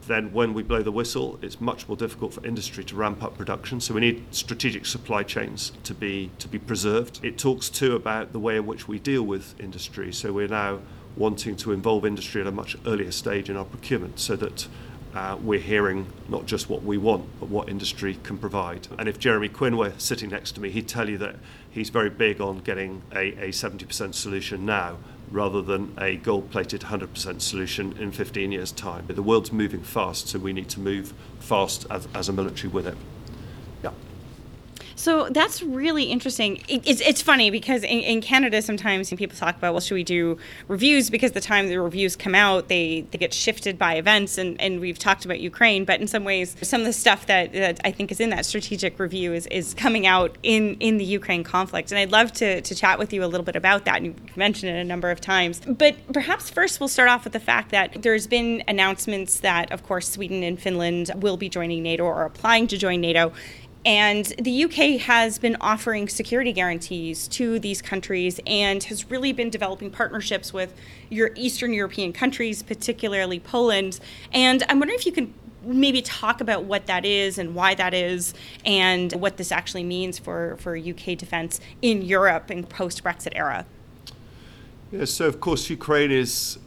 then 0.09 0.33
when 0.33 0.55
we 0.55 0.63
blow 0.63 0.83
the 0.83 0.91
whistle, 0.91 1.39
it's 1.43 1.61
much 1.61 1.87
more 1.87 1.97
difficult 1.97 2.33
for 2.33 2.45
industry 2.45 2.83
to 2.83 2.97
ramp 2.97 3.23
up 3.23 3.37
production. 3.37 3.79
So 3.79 3.95
we 3.95 4.01
need 4.01 4.25
strategic 4.31 4.87
supply 4.87 5.23
chains 5.23 5.73
to 5.85 5.95
be 5.95 6.31
to 6.39 6.49
be 6.49 6.59
preserved. 6.59 7.21
It 7.23 7.39
talks 7.39 7.69
too 7.69 7.95
about 7.95 8.33
the 8.33 8.41
way 8.41 8.57
in 8.57 8.67
which 8.67 8.89
we 8.89 8.99
deal 8.99 9.23
with 9.23 9.55
industry. 9.61 10.13
So 10.13 10.33
we're 10.33 10.49
now 10.49 10.81
wanting 11.19 11.57
to 11.57 11.73
involve 11.73 12.07
industry 12.07 12.41
at 12.41 12.47
a 12.47 12.53
much 12.53 12.77
earlier 12.87 13.11
stage 13.11 13.51
in 13.51 13.57
our 13.57 13.65
procurement 13.65 14.19
so 14.21 14.37
that 14.37 14.69
uh, 15.15 15.37
we're 15.43 15.59
hearing 15.59 16.07
not 16.29 16.47
just 16.47 16.69
what 16.69 16.83
we 16.83 16.97
want, 16.97 17.25
but 17.41 17.49
what 17.49 17.69
industry 17.69 18.19
can 18.23 18.39
provide. 18.39 18.87
And 18.99 19.09
if 19.09 19.19
Jeremy 19.19 19.49
Quinn 19.49 19.77
were 19.77 19.93
sitting 19.99 20.31
next 20.31 20.53
to 20.53 20.61
me, 20.61 20.71
he'd 20.71 20.87
tell 20.87 21.09
you 21.09 21.19
that 21.19 21.37
he's 21.71 21.91
very 21.91 22.11
big 22.11 22.41
on 22.41 22.59
getting 22.59 23.03
a, 23.13 23.33
a 23.33 23.49
70% 23.49 24.15
solution 24.15 24.65
now 24.65 24.99
rather 25.31 25.61
than 25.61 25.95
a 25.99 26.17
gold 26.17 26.51
plated 26.51 26.83
100% 26.83 27.41
solution 27.41 27.97
in 27.99 28.13
15 28.13 28.53
years' 28.53 28.73
time. 28.73 29.07
The 29.09 29.23
world's 29.23 29.53
moving 29.53 29.83
fast, 29.83 30.29
so 30.29 30.39
we 30.39 30.53
need 30.53 30.69
to 30.71 30.81
move 30.81 31.13
fast 31.39 31.87
as, 31.91 32.09
as 32.15 32.29
a 32.29 32.33
military 32.33 32.69
with 32.69 32.87
it. 32.87 32.97
So 34.99 35.29
that's 35.31 35.63
really 35.63 36.05
interesting. 36.05 36.61
it's, 36.67 37.01
it's 37.01 37.23
funny 37.23 37.51
because 37.51 37.85
in, 37.85 38.01
in, 38.01 38.21
Canada, 38.21 38.61
sometimes 38.61 39.11
people 39.11 39.37
talk 39.39 39.57
about, 39.57 39.73
well, 39.73 39.81
should 39.81 39.95
we 39.95 40.03
do 40.03 40.39
reviews? 40.67 41.09
Because 41.09 41.31
the 41.33 41.41
time 41.41 41.69
the 41.69 41.79
reviews 41.79 42.17
come 42.17 42.35
out, 42.35 42.67
they, 42.67 43.03
they 43.13 43.17
get 43.19 43.33
shifted 43.33 43.79
by 43.79 43.95
events. 43.95 44.39
And, 44.39 44.61
and 44.61 44.81
we've 44.81 44.99
talked 44.99 45.25
about 45.25 45.39
Ukraine, 45.39 45.85
but 45.85 46.01
in 46.01 46.09
some 46.09 46.25
ways, 46.25 46.57
some 46.63 46.81
of 46.81 46.87
the 46.89 46.93
stuff 46.93 47.27
that, 47.27 47.53
that 47.53 47.81
I 47.85 47.93
think 47.93 48.11
is 48.11 48.19
in 48.19 48.31
that 48.31 48.45
strategic 48.45 48.99
review 48.99 49.33
is, 49.33 49.47
is 49.47 49.73
coming 49.73 50.05
out 50.05 50.37
in, 50.43 50.75
in 50.81 50.99
the 50.99 51.05
Ukraine 51.05 51.45
conflict. 51.45 51.93
And 51.93 51.99
I'd 52.01 52.11
love 52.11 52.33
to, 52.33 52.61
to 52.61 52.75
chat 52.75 52.99
with 52.99 53.13
you 53.13 53.23
a 53.23 53.27
little 53.27 53.47
bit 53.47 53.55
about 53.55 53.85
that. 53.85 53.99
And 53.99 54.07
you've 54.07 54.37
mentioned 54.37 54.77
it 54.77 54.81
a 54.81 54.85
number 54.85 55.13
of 55.13 55.21
times. 55.21 55.61
But 55.65 55.95
perhaps 56.13 56.51
first 56.51 56.81
we'll 56.81 56.89
start 56.89 57.09
off 57.09 57.23
with 57.23 57.35
the 57.35 57.41
fact 57.41 57.71
that 57.71 58.03
there's 58.03 58.27
been 58.27 58.65
announcements 58.67 59.39
that, 59.41 59.71
of 59.71 59.85
course, 59.85 60.09
Sweden 60.09 60.43
and 60.43 60.61
Finland 60.61 61.13
will 61.19 61.37
be 61.37 61.49
joining 61.49 61.85
NATO 61.85 62.03
or 62.03 62.25
applying 62.25 62.67
to 62.67 62.77
join 62.77 63.01
NATO. 63.01 63.33
And 63.85 64.27
the 64.39 64.65
UK 64.65 65.01
has 65.01 65.39
been 65.39 65.57
offering 65.61 66.09
security 66.09 66.53
guarantees 66.53 67.29
to 67.29 67.59
these 67.59 67.81
countries 67.81 68.41
and 68.47 68.83
has 68.85 69.11
really 69.11 69.33
been 69.33 69.51
developing 69.51 69.91
partnerships 69.91 70.53
with 70.53 70.75
your 71.09 71.31
Eastern 71.37 71.73
European 71.73 72.13
countries, 72.13 72.63
particularly 72.63 73.41
Poland. 73.41 74.01
And 74.33 74.65
I'm 74.69 74.79
wondering 74.79 74.99
if 74.99 75.07
you 75.07 75.13
can 75.13 75.33
maybe 75.63 76.03
talk 76.03 76.41
about 76.41 76.65
what 76.65 76.87
that 76.87 77.05
is 77.05 77.39
and 77.39 77.55
why 77.55 77.75
that 77.75 77.95
is 77.95 78.35
and 78.65 79.13
what 79.15 79.37
this 79.37 79.53
actually 79.53 79.85
means 79.85 80.19
for, 80.19 80.57
for 80.59 80.77
UK 80.77 81.17
defense 81.17 81.61
in 81.83 82.03
Europe 82.03 82.51
in 82.51 82.65
post 82.65 83.03
Brexit 83.05 83.33
era. 83.35 83.67
Yeah, 84.91 85.05
so 85.05 85.27
of 85.27 85.41
course 85.41 85.69
Ukraine 85.69 86.11
is, 86.11 86.59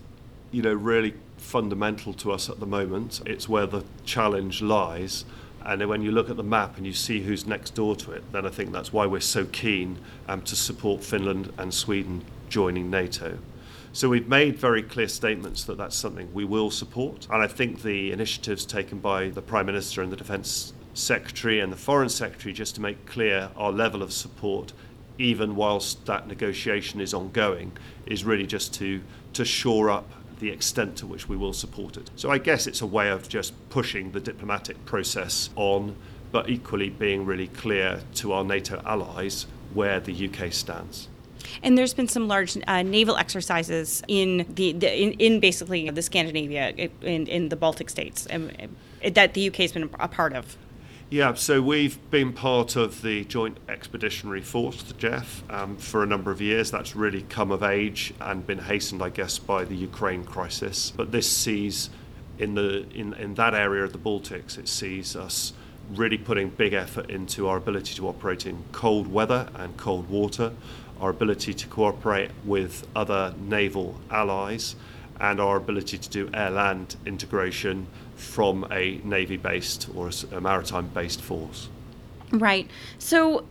you 0.52 0.62
know, 0.62 0.74
really 0.74 1.16
fundamental 1.38 2.14
to 2.14 2.32
us 2.32 2.50
at 2.50 2.60
the 2.60 2.66
moment. 2.66 3.22
It's 3.26 3.50
where 3.50 3.66
the 3.66 3.84
challenge 4.06 4.62
lies. 4.62 5.26
And 5.66 5.88
when 5.88 6.02
you 6.02 6.12
look 6.12 6.30
at 6.30 6.38
the 6.38 6.44
map 6.44 6.78
and 6.78 6.86
you 6.86 6.94
see 6.94 7.22
who's 7.22 7.46
next 7.46 7.76
door 7.76 7.96
to 7.98 8.12
it, 8.12 8.24
then 8.32 8.46
I 8.46 8.50
think 8.50 8.72
that's 8.72 8.92
why 8.92 9.06
we're 9.06 9.22
so 9.22 9.46
keen 9.46 10.00
um, 10.28 10.42
to 10.44 10.56
support 10.56 11.04
Finland 11.04 11.54
and 11.58 11.74
Sweden 11.74 12.24
joining 12.50 12.90
NATO. 12.90 13.38
So 13.94 14.08
we've 14.10 14.28
made 14.28 14.58
very 14.58 14.82
clear 14.82 15.08
statements 15.08 15.66
that 15.66 15.78
that's 15.78 15.96
something 15.96 16.34
we 16.34 16.46
will 16.46 16.72
support. 16.72 17.28
And 17.30 17.44
I 17.44 17.48
think 17.48 17.82
the 17.82 18.12
initiatives 18.12 18.66
taken 18.66 19.00
by 19.00 19.30
the 19.30 19.42
Prime 19.42 19.66
Minister 19.66 20.02
and 20.02 20.12
the 20.12 20.16
Defence 20.16 20.74
Secretary 20.94 21.60
and 21.60 21.72
the 21.72 21.78
Foreign 21.78 22.10
Secretary 22.10 22.54
just 22.54 22.76
to 22.76 22.82
make 22.82 23.06
clear 23.06 23.50
our 23.58 23.72
level 23.72 24.02
of 24.02 24.14
support, 24.14 24.74
even 25.18 25.56
whilst 25.56 26.06
that 26.06 26.28
negotiation 26.28 27.02
is 27.02 27.14
ongoing, 27.14 27.74
is 28.06 28.24
really 28.24 28.48
just 28.48 28.74
to, 28.76 29.02
to 29.34 29.44
shore 29.44 29.90
up 29.90 30.10
the 30.42 30.50
extent 30.50 30.98
to 30.98 31.08
which 31.08 31.30
we 31.30 31.38
will 31.38 31.54
support 31.54 31.96
it. 31.96 32.10
So 32.18 32.30
I 32.30 32.38
guess 32.38 32.68
it's 32.68 32.82
a 32.82 32.86
way 32.86 33.10
of 33.10 33.30
just 33.30 33.54
pushing 33.70 34.12
the 34.12 34.20
diplomatic 34.20 34.84
process 34.86 35.50
on, 35.56 35.96
but 36.32 36.50
equally 36.50 36.90
being 36.90 37.26
really 37.26 37.48
clear 37.48 38.02
to 38.16 38.34
our 38.34 38.44
NATO 38.44 38.82
allies 38.86 39.46
where 39.74 40.00
the 40.00 40.28
UK 40.28 40.52
stands. 40.52 41.08
And 41.64 41.78
there's 41.78 41.94
been 41.94 42.08
some 42.08 42.28
large 42.28 42.58
uh, 42.68 42.82
naval 42.82 43.18
exercises 43.18 44.04
in 44.08 44.46
the, 44.50 44.74
the 44.74 45.04
in, 45.04 45.14
in, 45.14 45.40
basically 45.40 45.90
the 45.90 46.02
Scandinavia 46.02 46.70
in, 47.02 47.28
in 47.28 47.50
the 47.50 47.56
Baltic 47.56 47.90
states 47.90 48.28
um, 48.32 48.52
that 49.08 49.34
the 49.34 49.48
UK 49.48 49.56
has 49.56 49.72
been 49.72 49.90
a 50.00 50.08
part 50.08 50.34
of. 50.34 50.58
Yeah, 51.14 51.34
so 51.34 51.62
we've 51.62 52.00
been 52.10 52.32
part 52.32 52.78
of 52.78 53.02
the 53.02 53.26
Joint 53.26 53.58
Expeditionary 53.68 54.40
Force, 54.40 54.82
the 54.82 54.94
JEF, 54.94 55.42
um, 55.54 55.76
for 55.76 56.04
a 56.04 56.06
number 56.06 56.32
of 56.32 56.40
years. 56.40 56.72
That's 56.72 56.96
really 56.96 57.24
come 57.24 57.52
of 57.52 57.64
age 57.64 58.14
and 58.22 58.48
been 58.48 58.60
hastened, 58.60 59.04
I 59.04 59.10
guess, 59.10 59.38
by 59.38 59.66
the 59.66 59.76
Ukraine 59.76 60.24
crisis. 60.24 60.94
But 60.96 61.12
this 61.12 61.30
sees, 61.30 61.90
in, 62.40 62.56
the, 62.56 62.90
in, 62.94 63.14
in 63.16 63.34
that 63.34 63.54
area 63.54 63.84
of 63.84 63.92
the 63.92 64.00
Baltics, 64.00 64.58
it 64.58 64.70
sees 64.70 65.18
us 65.18 65.52
really 65.94 66.18
putting 66.18 66.50
big 66.50 66.72
effort 66.72 67.10
into 67.10 67.46
our 67.46 67.58
ability 67.58 67.94
to 67.96 68.08
operate 68.08 68.46
in 68.46 68.64
cold 68.72 69.12
weather 69.12 69.50
and 69.56 69.76
cold 69.76 70.10
water, 70.10 70.54
our 71.02 71.10
ability 71.10 71.54
to 71.56 71.68
cooperate 71.68 72.32
with 72.46 72.88
other 72.96 73.36
naval 73.38 74.00
allies, 74.10 74.78
and 75.20 75.42
our 75.42 75.58
ability 75.58 75.98
to 75.98 76.10
do 76.10 76.30
air 76.34 76.52
land 76.52 76.96
integration 77.06 77.86
from 78.22 78.66
a 78.72 79.02
navy 79.04 79.36
based 79.36 79.90
or 79.96 80.12
a, 80.32 80.40
maritime 80.40 80.88
based 80.88 81.22
force. 81.22 81.68
Right. 82.32 82.70
So 83.00 83.46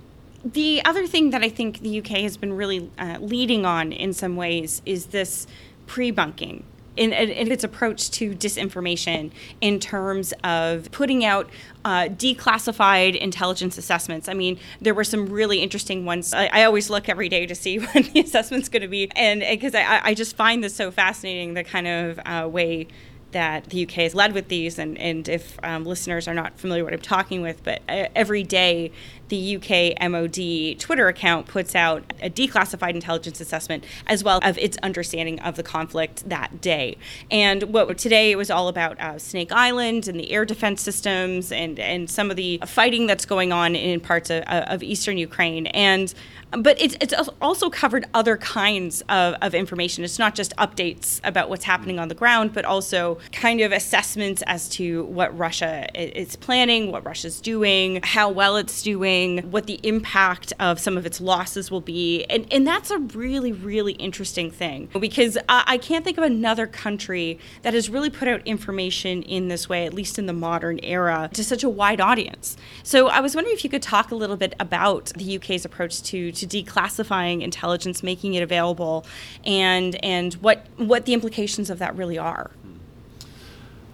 the 0.44 0.82
other 0.84 1.06
thing 1.06 1.30
that 1.30 1.42
I 1.42 1.48
think 1.48 1.80
the 1.80 1.98
UK 1.98 2.22
has 2.22 2.36
been 2.36 2.52
really 2.54 2.90
uh, 2.98 3.18
leading 3.20 3.66
on 3.66 3.92
in 3.92 4.12
some 4.12 4.36
ways 4.36 4.80
is 4.86 5.06
this 5.06 5.46
pre 5.86 6.10
bunking. 6.10 6.64
In, 6.96 7.12
in, 7.14 7.50
its 7.50 7.64
approach 7.64 8.10
to 8.12 8.34
disinformation 8.34 9.30
in 9.60 9.78
terms 9.78 10.34
of 10.44 10.90
putting 10.90 11.24
out 11.24 11.48
uh, 11.84 12.08
declassified 12.10 13.16
intelligence 13.16 13.78
assessments. 13.78 14.28
I 14.28 14.34
mean, 14.34 14.58
there 14.80 14.92
were 14.92 15.04
some 15.04 15.26
really 15.26 15.62
interesting 15.62 16.04
ones. 16.04 16.34
I, 16.34 16.46
I 16.52 16.64
always 16.64 16.90
look 16.90 17.08
every 17.08 17.30
day 17.30 17.46
to 17.46 17.54
see 17.54 17.78
when 17.78 18.02
the 18.12 18.20
assessment's 18.20 18.68
going 18.68 18.82
to 18.82 18.88
be, 18.88 19.10
and 19.12 19.40
because 19.40 19.74
I, 19.74 20.00
I, 20.04 20.14
just 20.14 20.36
find 20.36 20.62
this 20.62 20.74
so 20.74 20.90
fascinating, 20.90 21.54
the 21.54 21.64
kind 21.64 21.86
of 21.86 22.20
uh, 22.26 22.48
way 22.48 22.88
that 23.32 23.64
the 23.70 23.84
UK 23.84 23.92
has 23.92 24.14
led 24.14 24.32
with 24.32 24.48
these, 24.48 24.78
and, 24.78 24.98
and 24.98 25.28
if 25.28 25.58
um, 25.62 25.84
listeners 25.84 26.26
are 26.28 26.34
not 26.34 26.58
familiar 26.58 26.84
what 26.84 26.92
I'm 26.92 27.00
talking 27.00 27.42
with, 27.42 27.62
but 27.64 27.82
uh, 27.88 28.08
every 28.14 28.42
day 28.42 28.92
the 29.30 29.56
UK 29.56 30.10
MOD 30.10 30.78
Twitter 30.78 31.08
account 31.08 31.46
puts 31.46 31.74
out 31.74 32.12
a 32.20 32.28
declassified 32.28 32.94
intelligence 32.94 33.40
assessment 33.40 33.84
as 34.06 34.22
well 34.22 34.40
of 34.42 34.58
its 34.58 34.76
understanding 34.82 35.40
of 35.40 35.56
the 35.56 35.62
conflict 35.62 36.28
that 36.28 36.60
day. 36.60 36.96
And 37.30 37.62
what 37.64 37.96
today 37.96 38.30
it 38.30 38.36
was 38.36 38.50
all 38.50 38.68
about 38.68 39.00
uh, 39.00 39.18
Snake 39.18 39.50
Island 39.50 40.06
and 40.06 40.20
the 40.20 40.30
air 40.30 40.44
defense 40.44 40.82
systems 40.82 41.50
and 41.50 41.78
and 41.78 42.10
some 42.10 42.30
of 42.30 42.36
the 42.36 42.60
fighting 42.66 43.06
that's 43.06 43.24
going 43.24 43.52
on 43.52 43.74
in 43.74 44.00
parts 44.00 44.30
of, 44.30 44.42
of 44.44 44.82
eastern 44.82 45.16
Ukraine. 45.16 45.66
And 45.68 46.12
but 46.52 46.80
it's, 46.80 46.96
it's 47.00 47.14
also 47.40 47.70
covered 47.70 48.06
other 48.12 48.36
kinds 48.36 49.02
of, 49.08 49.34
of 49.40 49.54
information. 49.54 50.02
It's 50.04 50.18
not 50.18 50.34
just 50.34 50.54
updates 50.56 51.20
about 51.22 51.48
what's 51.48 51.64
happening 51.64 51.98
on 51.98 52.08
the 52.08 52.14
ground, 52.14 52.52
but 52.52 52.64
also 52.64 53.18
kind 53.32 53.60
of 53.60 53.72
assessments 53.72 54.42
as 54.46 54.68
to 54.70 55.04
what 55.04 55.36
Russia 55.36 55.88
is 55.94 56.36
planning, 56.36 56.90
what 56.90 57.04
Russia's 57.04 57.40
doing, 57.40 58.00
how 58.02 58.30
well 58.30 58.56
it's 58.56 58.82
doing, 58.82 59.19
what 59.50 59.66
the 59.66 59.80
impact 59.82 60.52
of 60.58 60.78
some 60.78 60.96
of 60.96 61.06
its 61.06 61.20
losses 61.20 61.70
will 61.70 61.80
be. 61.80 62.24
And, 62.24 62.46
and 62.52 62.66
that's 62.66 62.90
a 62.90 62.98
really, 62.98 63.52
really 63.52 63.92
interesting 63.94 64.50
thing 64.50 64.88
because 64.98 65.36
I, 65.48 65.64
I 65.66 65.78
can't 65.78 66.04
think 66.04 66.18
of 66.18 66.24
another 66.24 66.66
country 66.66 67.38
that 67.62 67.74
has 67.74 67.88
really 67.90 68.10
put 68.10 68.28
out 68.28 68.46
information 68.46 69.22
in 69.22 69.48
this 69.48 69.68
way, 69.68 69.86
at 69.86 69.94
least 69.94 70.18
in 70.18 70.26
the 70.26 70.32
modern 70.32 70.80
era, 70.82 71.30
to 71.34 71.44
such 71.44 71.62
a 71.62 71.68
wide 71.68 72.00
audience. 72.00 72.56
So 72.82 73.08
I 73.08 73.20
was 73.20 73.34
wondering 73.34 73.54
if 73.54 73.64
you 73.64 73.70
could 73.70 73.82
talk 73.82 74.10
a 74.10 74.14
little 74.14 74.36
bit 74.36 74.54
about 74.58 75.12
the 75.16 75.36
UK's 75.36 75.64
approach 75.64 76.02
to 76.04 76.32
to 76.32 76.46
declassifying 76.46 77.42
intelligence, 77.42 78.02
making 78.02 78.34
it 78.34 78.42
available, 78.42 79.04
and 79.44 80.02
and 80.04 80.34
what 80.34 80.66
what 80.76 81.04
the 81.04 81.14
implications 81.14 81.70
of 81.70 81.78
that 81.78 81.96
really 81.96 82.18
are. 82.18 82.50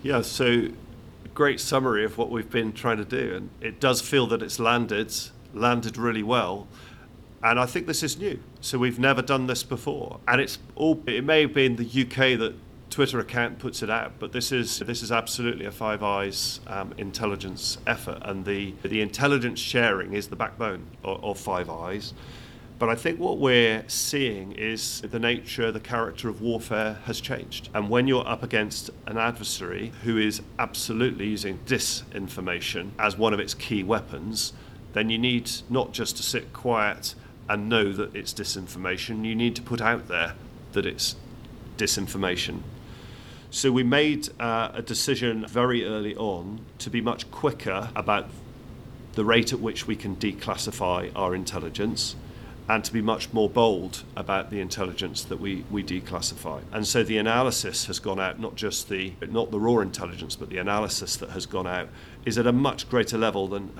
Yeah, 0.02 0.22
so 0.22 0.68
great 1.36 1.60
summary 1.60 2.02
of 2.02 2.16
what 2.16 2.30
we've 2.30 2.50
been 2.50 2.72
trying 2.72 2.96
to 2.96 3.04
do, 3.04 3.36
and 3.36 3.50
it 3.60 3.78
does 3.78 4.00
feel 4.00 4.26
that 4.26 4.42
it's 4.42 4.58
landed 4.58 5.12
landed 5.54 5.96
really 5.96 6.22
well. 6.22 6.66
And 7.42 7.60
I 7.60 7.66
think 7.66 7.86
this 7.86 8.02
is 8.02 8.18
new. 8.18 8.40
So 8.60 8.78
we've 8.78 8.98
never 8.98 9.22
done 9.22 9.46
this 9.46 9.62
before, 9.62 10.18
and 10.26 10.40
it's 10.40 10.58
all. 10.74 11.00
It 11.06 11.24
may 11.24 11.42
have 11.42 11.54
been 11.54 11.76
the 11.76 11.84
UK 11.84 12.38
that 12.40 12.54
Twitter 12.88 13.20
account 13.20 13.58
puts 13.58 13.82
it 13.82 13.90
out, 13.90 14.12
but 14.18 14.32
this 14.32 14.50
is 14.50 14.78
this 14.80 15.02
is 15.02 15.12
absolutely 15.12 15.66
a 15.66 15.70
Five 15.70 16.02
Eyes 16.02 16.60
um, 16.66 16.94
intelligence 16.96 17.78
effort, 17.86 18.18
and 18.22 18.44
the 18.44 18.72
the 18.82 19.02
intelligence 19.02 19.60
sharing 19.60 20.14
is 20.14 20.28
the 20.28 20.36
backbone 20.36 20.86
of, 21.04 21.22
of 21.22 21.38
Five 21.38 21.68
Eyes. 21.68 22.14
But 22.78 22.90
I 22.90 22.94
think 22.94 23.18
what 23.18 23.38
we're 23.38 23.84
seeing 23.86 24.52
is 24.52 25.00
the 25.00 25.18
nature, 25.18 25.72
the 25.72 25.80
character 25.80 26.28
of 26.28 26.42
warfare 26.42 26.98
has 27.04 27.22
changed. 27.22 27.70
And 27.72 27.88
when 27.88 28.06
you're 28.06 28.26
up 28.28 28.42
against 28.42 28.90
an 29.06 29.16
adversary 29.16 29.92
who 30.04 30.18
is 30.18 30.42
absolutely 30.58 31.26
using 31.26 31.58
disinformation 31.64 32.90
as 32.98 33.16
one 33.16 33.32
of 33.32 33.40
its 33.40 33.54
key 33.54 33.82
weapons, 33.82 34.52
then 34.92 35.08
you 35.08 35.16
need 35.16 35.50
not 35.70 35.92
just 35.92 36.18
to 36.18 36.22
sit 36.22 36.52
quiet 36.52 37.14
and 37.48 37.68
know 37.68 37.92
that 37.92 38.14
it's 38.14 38.34
disinformation, 38.34 39.24
you 39.24 39.34
need 39.34 39.56
to 39.56 39.62
put 39.62 39.80
out 39.80 40.08
there 40.08 40.34
that 40.72 40.84
it's 40.84 41.16
disinformation. 41.78 42.60
So 43.50 43.72
we 43.72 43.84
made 43.84 44.28
uh, 44.38 44.70
a 44.74 44.82
decision 44.82 45.46
very 45.46 45.86
early 45.86 46.14
on 46.16 46.60
to 46.80 46.90
be 46.90 47.00
much 47.00 47.30
quicker 47.30 47.88
about 47.96 48.28
the 49.14 49.24
rate 49.24 49.54
at 49.54 49.60
which 49.60 49.86
we 49.86 49.96
can 49.96 50.16
declassify 50.16 51.10
our 51.16 51.34
intelligence 51.34 52.16
and 52.68 52.84
to 52.84 52.92
be 52.92 53.00
much 53.00 53.32
more 53.32 53.48
bold 53.48 54.02
about 54.16 54.50
the 54.50 54.60
intelligence 54.60 55.22
that 55.24 55.40
we, 55.40 55.64
we 55.70 55.84
declassify. 55.84 56.60
And 56.72 56.86
so 56.86 57.04
the 57.04 57.18
analysis 57.18 57.86
has 57.86 58.00
gone 58.00 58.18
out, 58.18 58.40
not 58.40 58.56
just 58.56 58.88
the 58.88 59.12
not 59.30 59.50
the 59.50 59.60
raw 59.60 59.78
intelligence, 59.78 60.34
but 60.34 60.48
the 60.50 60.58
analysis 60.58 61.16
that 61.16 61.30
has 61.30 61.46
gone 61.46 61.66
out 61.66 61.88
is 62.24 62.38
at 62.38 62.46
a 62.46 62.52
much 62.52 62.88
greater 62.88 63.16
level 63.16 63.46
than 63.46 63.72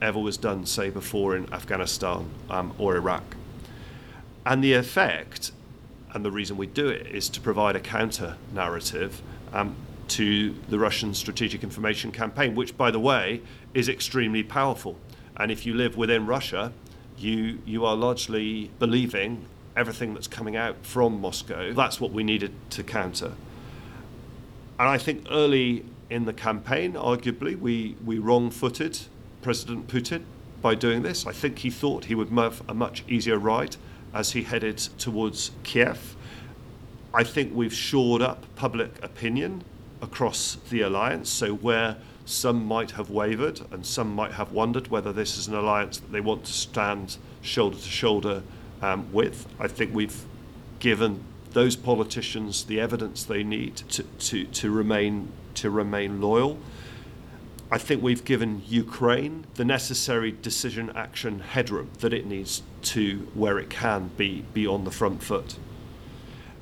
ever 0.00 0.20
was 0.20 0.36
done, 0.36 0.64
say, 0.66 0.90
before 0.90 1.36
in 1.36 1.52
Afghanistan 1.52 2.30
um, 2.48 2.72
or 2.78 2.96
Iraq. 2.96 3.36
And 4.46 4.62
the 4.62 4.74
effect 4.74 5.50
and 6.14 6.24
the 6.24 6.30
reason 6.30 6.56
we 6.56 6.66
do 6.66 6.88
it 6.88 7.06
is 7.08 7.28
to 7.30 7.40
provide 7.40 7.76
a 7.76 7.80
counter 7.80 8.36
narrative 8.54 9.20
um, 9.52 9.74
to 10.08 10.54
the 10.68 10.78
Russian 10.78 11.12
strategic 11.12 11.62
information 11.62 12.12
campaign, 12.12 12.54
which, 12.54 12.76
by 12.76 12.90
the 12.90 13.00
way, 13.00 13.42
is 13.74 13.88
extremely 13.88 14.42
powerful. 14.42 14.96
And 15.36 15.50
if 15.50 15.66
you 15.66 15.74
live 15.74 15.96
within 15.96 16.26
Russia, 16.26 16.72
you, 17.18 17.58
you 17.66 17.84
are 17.84 17.96
largely 17.96 18.70
believing 18.78 19.44
everything 19.76 20.14
that's 20.14 20.26
coming 20.26 20.56
out 20.56 20.76
from 20.84 21.20
Moscow. 21.20 21.72
That's 21.72 22.00
what 22.00 22.12
we 22.12 22.24
needed 22.24 22.52
to 22.70 22.82
counter. 22.82 23.32
And 24.78 24.88
I 24.88 24.98
think 24.98 25.26
early 25.30 25.84
in 26.10 26.24
the 26.24 26.32
campaign, 26.32 26.94
arguably, 26.94 27.58
we, 27.58 27.96
we 28.04 28.18
wrong 28.18 28.50
footed 28.50 28.98
President 29.42 29.88
Putin 29.88 30.24
by 30.62 30.74
doing 30.74 31.02
this. 31.02 31.26
I 31.26 31.32
think 31.32 31.58
he 31.60 31.70
thought 31.70 32.06
he 32.06 32.14
would 32.14 32.30
have 32.30 32.62
a 32.68 32.74
much 32.74 33.04
easier 33.08 33.38
ride 33.38 33.76
as 34.14 34.32
he 34.32 34.42
headed 34.42 34.78
towards 34.78 35.50
Kiev. 35.62 36.16
I 37.14 37.24
think 37.24 37.54
we've 37.54 37.74
shored 37.74 38.22
up 38.22 38.44
public 38.56 39.02
opinion 39.02 39.64
across 40.00 40.58
the 40.70 40.82
alliance. 40.82 41.28
So, 41.30 41.54
where 41.54 41.96
some 42.28 42.64
might 42.64 42.92
have 42.92 43.10
wavered 43.10 43.60
and 43.70 43.84
some 43.86 44.14
might 44.14 44.32
have 44.32 44.52
wondered 44.52 44.88
whether 44.88 45.12
this 45.12 45.38
is 45.38 45.48
an 45.48 45.54
alliance 45.54 45.98
that 45.98 46.12
they 46.12 46.20
want 46.20 46.44
to 46.44 46.52
stand 46.52 47.16
shoulder 47.40 47.76
to 47.76 47.88
shoulder 47.88 48.42
um, 48.82 49.10
with, 49.12 49.46
I 49.58 49.68
think 49.68 49.94
we've 49.94 50.24
given 50.78 51.24
those 51.52 51.74
politicians 51.74 52.64
the 52.64 52.80
evidence 52.80 53.24
they 53.24 53.42
need 53.42 53.76
to, 53.76 54.02
to, 54.02 54.44
to 54.44 54.70
remain 54.70 55.32
to 55.54 55.70
remain 55.70 56.20
loyal. 56.20 56.58
I 57.70 57.78
think 57.78 58.02
we've 58.02 58.24
given 58.24 58.62
Ukraine 58.68 59.44
the 59.54 59.64
necessary 59.64 60.32
decision 60.40 60.90
action 60.94 61.40
headroom 61.40 61.90
that 61.98 62.12
it 62.12 62.26
needs 62.26 62.62
to 62.82 63.28
where 63.34 63.58
it 63.58 63.68
can 63.68 64.10
be, 64.16 64.44
be 64.54 64.66
on 64.66 64.84
the 64.84 64.90
front 64.90 65.22
foot. 65.22 65.56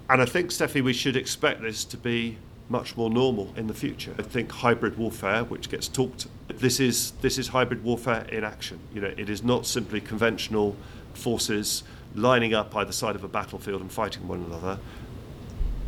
And 0.08 0.22
I 0.22 0.24
think, 0.24 0.50
Steffi, 0.50 0.82
we 0.82 0.92
should 0.92 1.16
expect 1.16 1.60
this 1.60 1.84
to 1.84 1.96
be 1.96 2.38
much 2.68 2.96
more 2.96 3.10
normal 3.10 3.52
in 3.56 3.66
the 3.66 3.74
future. 3.74 4.14
I 4.18 4.22
think 4.22 4.50
hybrid 4.50 4.98
warfare, 4.98 5.44
which 5.44 5.68
gets 5.70 5.88
talked, 5.88 6.26
this 6.48 6.80
is 6.80 7.12
this 7.20 7.38
is 7.38 7.48
hybrid 7.48 7.84
warfare 7.84 8.26
in 8.30 8.44
action. 8.44 8.80
You 8.92 9.00
know, 9.00 9.12
it 9.16 9.30
is 9.30 9.42
not 9.42 9.66
simply 9.66 10.00
conventional 10.00 10.76
forces 11.14 11.82
lining 12.14 12.54
up 12.54 12.74
either 12.74 12.92
side 12.92 13.14
of 13.14 13.24
a 13.24 13.28
battlefield 13.28 13.80
and 13.80 13.92
fighting 13.92 14.26
one 14.26 14.42
another. 14.42 14.78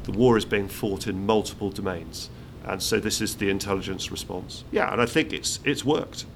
The 0.04 0.12
war 0.12 0.36
is 0.36 0.44
being 0.44 0.68
fought 0.68 1.06
in 1.06 1.26
multiple 1.26 1.70
domains. 1.70 2.30
And 2.64 2.82
so 2.82 3.00
this 3.00 3.20
is 3.20 3.36
the 3.36 3.50
intelligence 3.50 4.10
response. 4.10 4.64
Yeah, 4.70 4.92
and 4.92 5.00
I 5.00 5.06
think 5.06 5.32
it's 5.32 5.58
it's 5.64 5.84
worked. 5.84 6.26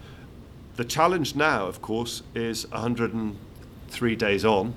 The 0.77 0.85
challenge 0.85 1.35
now, 1.37 1.67
of 1.67 1.83
course, 1.83 2.23
is 2.35 2.67
103 2.71 4.17
days 4.17 4.45
on 4.45 4.75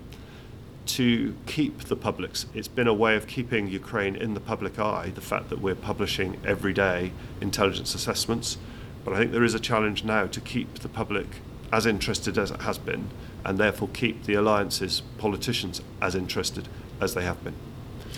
to 0.88 1.36
keep 1.46 1.86
the 1.86 1.96
publics. 1.96 2.46
It's 2.54 2.68
been 2.68 2.88
a 2.88 2.94
way 2.94 3.16
of 3.16 3.28
keeping 3.28 3.68
Ukraine 3.68 4.16
in 4.16 4.34
the 4.34 4.40
public 4.40 4.80
eye, 4.80 5.12
the 5.14 5.22
fact 5.22 5.50
that 5.50 5.60
we're 5.60 5.76
publishing 5.76 6.40
every 6.46 6.74
day 6.74 7.12
intelligence 7.42 7.96
assessments. 7.96 8.58
But 9.04 9.14
I 9.14 9.18
think 9.18 9.32
there 9.32 9.44
is 9.44 9.54
a 9.54 9.60
challenge 9.60 10.04
now 10.04 10.28
to 10.28 10.42
keep 10.42 10.80
the 10.80 10.90
public 10.90 11.28
as 11.72 11.86
interested 11.86 12.38
as 12.38 12.52
it 12.52 12.62
has 12.62 12.78
been, 12.78 13.10
and 13.44 13.58
therefore 13.58 13.90
keep 13.90 14.24
the 14.24 14.36
alliance's 14.36 15.02
politicians 15.18 15.82
as 16.02 16.16
interested 16.16 16.68
as 17.02 17.14
they 17.14 17.24
have 17.24 17.44
been. 17.44 17.56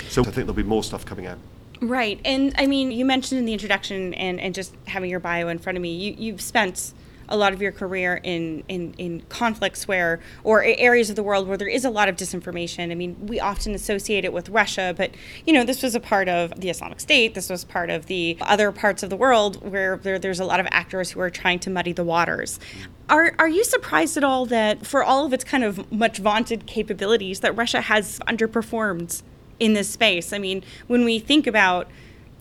So 0.09 0.21
I 0.21 0.25
think 0.25 0.35
there'll 0.35 0.53
be 0.53 0.63
more 0.63 0.83
stuff 0.83 1.05
coming 1.05 1.25
out. 1.25 1.37
Right. 1.81 2.19
And 2.25 2.53
I 2.57 2.67
mean, 2.67 2.91
you 2.91 3.05
mentioned 3.05 3.39
in 3.39 3.45
the 3.45 3.53
introduction 3.53 4.13
and, 4.15 4.39
and 4.39 4.53
just 4.53 4.73
having 4.85 5.09
your 5.09 5.19
bio 5.19 5.47
in 5.47 5.59
front 5.59 5.77
of 5.77 5.81
me, 5.81 5.93
you, 5.93 6.15
you've 6.17 6.41
spent 6.41 6.93
a 7.29 7.37
lot 7.37 7.53
of 7.53 7.61
your 7.61 7.71
career 7.71 8.19
in, 8.23 8.63
in, 8.67 8.93
in 8.97 9.21
conflicts 9.29 9.87
where, 9.87 10.19
or 10.43 10.63
areas 10.63 11.09
of 11.09 11.15
the 11.15 11.23
world 11.23 11.47
where 11.47 11.57
there 11.57 11.67
is 11.67 11.85
a 11.85 11.89
lot 11.89 12.09
of 12.09 12.15
disinformation. 12.15 12.91
I 12.91 12.95
mean, 12.95 13.15
we 13.27 13.39
often 13.39 13.73
associate 13.75 14.25
it 14.25 14.33
with 14.33 14.49
Russia, 14.49 14.93
but, 14.95 15.11
you 15.45 15.53
know, 15.53 15.63
this 15.63 15.83
was 15.83 15.95
a 15.95 15.99
part 15.99 16.29
of 16.29 16.59
the 16.59 16.69
Islamic 16.69 16.99
State. 16.99 17.33
This 17.33 17.49
was 17.49 17.63
part 17.63 17.89
of 17.89 18.05
the 18.07 18.37
other 18.41 18.71
parts 18.71 19.03
of 19.03 19.09
the 19.09 19.17
world 19.17 19.69
where 19.69 19.97
there, 19.97 20.19
there's 20.19 20.39
a 20.39 20.45
lot 20.45 20.59
of 20.59 20.67
actors 20.71 21.11
who 21.11 21.19
are 21.19 21.29
trying 21.29 21.59
to 21.59 21.69
muddy 21.69 21.93
the 21.93 22.03
waters. 22.03 22.59
Are, 23.09 23.33
are 23.39 23.47
you 23.47 23.63
surprised 23.63 24.17
at 24.17 24.23
all 24.23 24.45
that, 24.47 24.85
for 24.85 25.03
all 25.03 25.25
of 25.25 25.33
its 25.33 25.43
kind 25.43 25.63
of 25.63 25.91
much 25.91 26.17
vaunted 26.17 26.65
capabilities, 26.65 27.39
that 27.39 27.55
Russia 27.55 27.81
has 27.81 28.19
underperformed 28.27 29.21
in 29.59 29.73
this 29.73 29.89
space. 29.89 30.33
I 30.33 30.37
mean, 30.37 30.63
when 30.87 31.03
we 31.03 31.19
think 31.19 31.47
about 31.47 31.87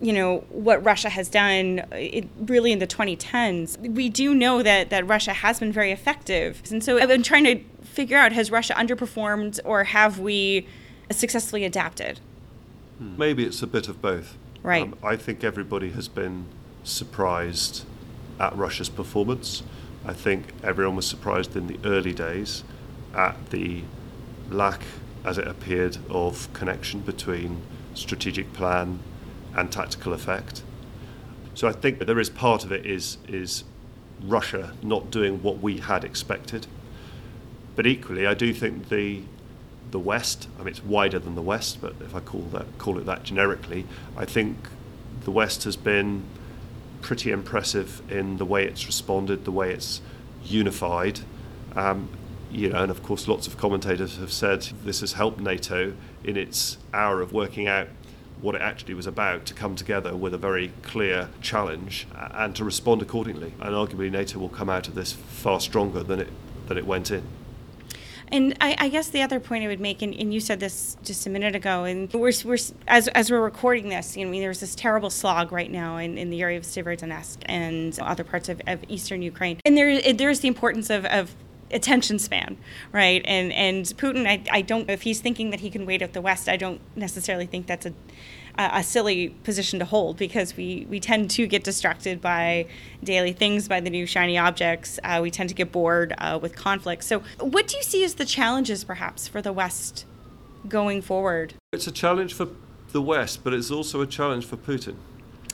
you 0.01 0.13
know 0.13 0.39
what 0.51 0.85
Russia 0.85 1.09
has 1.09 1.29
done 1.29 1.83
it, 1.93 2.29
really 2.39 2.73
in 2.73 2.79
the 2.79 2.87
2010s 2.87 3.79
we 3.95 4.09
do 4.09 4.35
know 4.35 4.63
that 4.63 4.91
that 4.91 5.07
Russia 5.07 5.33
has 5.33 5.59
been 5.61 5.73
very 5.73 5.91
effective. 5.93 6.63
And 6.71 6.83
so 6.83 6.99
I've 6.99 7.09
been 7.09 7.23
trying 7.23 7.45
to 7.45 7.61
figure 7.83 8.19
out 8.19 8.33
has 8.33 8.51
Russia 8.51 8.75
underperformed 8.75 9.59
or 9.65 9.85
have 9.85 10.19
we 10.19 10.67
successfully 11.11 11.65
adapted? 11.65 12.21
Hmm. 12.99 13.19
maybe 13.19 13.45
it's 13.45 13.63
a 13.63 13.67
bit 13.67 13.89
of 13.89 14.01
both. 14.01 14.37
Right. 14.63 14.83
Um, 14.83 14.95
I 15.03 15.17
think 15.17 15.45
everybody 15.45 15.91
has 15.91 16.09
been 16.09 16.47
surprised 16.83 17.85
at 18.41 18.57
Russia's 18.57 18.89
performance. 18.89 19.63
I 20.05 20.13
think 20.13 20.47
everyone 20.63 20.97
was 20.97 21.07
surprised 21.07 21.57
in 21.57 21.67
the 21.67 21.79
early 21.85 22.13
days 22.13 22.65
at 23.15 23.51
the 23.51 23.83
lack 24.51 24.83
as 25.27 25.37
it 25.39 25.47
appeared, 25.47 25.99
of 26.09 26.51
connection 26.53 27.01
between 27.01 27.61
strategic 27.95 28.53
plan 28.53 29.01
and 29.57 29.73
tactical 29.73 30.13
effect. 30.13 30.63
So 31.55 31.67
I 31.67 31.73
think 31.73 31.99
that 31.99 32.05
there 32.05 32.21
is 32.21 32.31
part 32.31 32.65
of 32.65 32.71
it 32.71 32.87
is 32.87 33.19
is 33.27 33.65
Russia 34.23 34.75
not 34.83 35.11
doing 35.11 35.43
what 35.43 35.59
we 35.59 35.79
had 35.79 36.05
expected. 36.05 36.67
But 37.75 37.87
equally, 37.87 38.27
I 38.27 38.35
do 38.35 38.53
think 38.53 38.89
the 38.89 39.23
the 39.91 39.99
West, 39.99 40.49
I 40.57 40.61
mean, 40.61 40.69
it's 40.69 40.85
wider 40.85 41.19
than 41.19 41.35
the 41.35 41.43
West, 41.43 41.81
but 41.81 41.95
if 42.01 42.15
I 42.15 42.21
call 42.21 42.43
that 42.53 42.67
call 42.79 42.99
it 42.99 43.07
that 43.07 43.25
generically, 43.25 43.87
I 44.17 44.25
think 44.25 44.57
the 45.25 45.31
West 45.31 45.65
has 45.65 45.77
been 45.77 46.25
pretty 47.01 47.31
impressive 47.31 48.03
in 48.11 48.37
the 48.37 48.45
way 48.45 48.65
it's 48.65 48.87
responded, 48.87 49.45
the 49.45 49.53
way 49.53 49.73
it's 49.73 50.01
unified, 50.45 51.21
um, 51.75 52.09
you 52.51 52.69
know, 52.69 52.83
and 52.83 52.91
of 52.91 53.03
course, 53.03 53.29
lots 53.29 53.47
of 53.47 53.57
commentators 53.57 54.17
have 54.17 54.33
said 54.33 54.63
this 54.85 55.01
has 55.01 55.15
helped 55.15 55.41
NATO 55.41 55.95
in 56.25 56.37
its 56.37 56.79
hour 56.93 57.21
of 57.21 57.33
working 57.33 57.69
out 57.69 57.89
what 58.47 58.55
it 58.55 58.63
actually 58.63 58.95
was 58.95 59.09
about 59.09 59.45
to 59.45 59.53
come 59.53 59.75
together 59.75 60.17
with 60.17 60.33
a 60.33 60.39
very 60.39 60.73
clear 60.83 61.29
challenge 61.41 62.07
and 62.15 62.55
to 62.55 62.65
respond 62.65 63.03
accordingly. 63.03 63.53
And 63.61 63.75
arguably, 63.75 64.09
NATO 64.09 64.39
will 64.39 64.49
come 64.49 64.71
out 64.71 64.87
of 64.87 64.95
this 64.95 65.13
far 65.13 65.59
stronger 65.59 66.05
than 66.05 66.21
it 66.21 66.29
than 66.69 66.79
it 66.79 66.87
went 66.87 67.11
in. 67.11 67.25
And 68.29 68.57
I, 68.61 68.75
I, 68.79 68.89
guess 68.89 69.09
the 69.09 69.23
other 69.23 69.39
point 69.39 69.63
I 69.63 69.69
would 69.69 69.79
make, 69.79 70.03
and, 70.03 70.13
and, 70.13 70.35
you 70.35 70.41
said 70.41 70.59
this 70.59 70.97
just 71.05 71.29
a 71.29 71.31
minute 71.31 71.55
ago, 71.55 71.85
and 71.85 72.13
we're, 72.13 72.33
we're 72.45 72.59
as, 72.89 73.07
as 73.07 73.31
we're 73.31 73.41
recording 73.41 73.89
this, 73.89 74.17
you 74.17 74.25
know, 74.25 74.31
I 74.31 74.33
mean, 74.33 74.41
there's 74.41 74.59
this 74.59 74.75
terrible 74.75 75.11
slog 75.11 75.53
right 75.53 75.71
now 75.71 75.99
in, 75.99 76.19
in 76.19 76.31
the 76.31 76.43
area 76.43 76.59
of 76.59 76.65
Severodonetsk 76.65 77.39
and 77.45 77.97
other 78.01 78.25
parts 78.25 78.49
of, 78.49 78.61
of 78.67 78.83
eastern 78.89 79.23
Ukraine. 79.23 79.61
And 79.65 79.77
there, 79.77 80.13
there's 80.13 80.41
the 80.41 80.49
importance 80.49 80.91
of, 80.91 81.05
of 81.05 81.37
attention 81.71 82.19
span, 82.19 82.57
right? 82.93 83.23
And 83.25 83.53
and 83.53 83.85
Putin, 83.85 84.27
I, 84.27 84.43
I 84.51 84.63
don't 84.63 84.89
if 84.91 85.03
he's 85.03 85.21
thinking 85.21 85.51
that 85.51 85.61
he 85.61 85.71
can 85.71 85.87
wait 85.87 86.03
out 86.03 86.13
the 86.13 86.21
West, 86.21 86.49
I 86.49 86.57
don't 86.57 86.81
necessarily 86.95 87.47
think 87.47 87.67
that's 87.67 87.87
a 87.87 87.93
a 88.59 88.83
silly 88.83 89.31
position 89.45 89.79
to 89.79 89.85
hold 89.85 90.17
because 90.17 90.57
we, 90.57 90.87
we 90.89 90.99
tend 91.01 91.31
to 91.31 91.47
get 91.47 91.65
distracted 91.65 92.21
by 92.21 92.67
daily 93.05 93.33
things, 93.33 93.69
by 93.69 93.81
the 93.81 93.91
new 93.91 94.07
shiny 94.07 94.39
objects. 94.39 94.99
Uh, 95.05 95.21
we 95.23 95.31
tend 95.31 95.49
to 95.49 95.55
get 95.55 95.73
bored 95.73 96.15
uh, 96.19 96.39
with 96.41 96.57
conflict. 96.57 97.05
So, 97.05 97.23
what 97.39 97.67
do 97.67 97.77
you 97.77 97.83
see 97.83 98.05
as 98.05 98.15
the 98.15 98.25
challenges, 98.25 98.85
perhaps, 98.85 99.29
for 99.29 99.43
the 99.43 99.53
West 99.53 100.07
going 100.69 101.03
forward? 101.03 101.55
It's 101.73 101.87
a 101.87 101.93
challenge 101.93 102.35
for 102.35 102.49
the 102.93 103.03
West, 103.03 103.45
but 103.45 103.53
it's 103.53 103.71
also 103.71 104.01
a 104.01 104.07
challenge 104.07 104.47
for 104.47 104.57
Putin. 104.57 104.97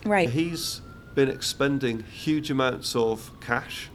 Right. 0.04 0.30
He's 0.30 0.80
been 1.14 1.28
expending 1.28 2.04
huge 2.04 2.50
amounts 2.50 2.96
of 2.96 3.30
cash 3.40 3.90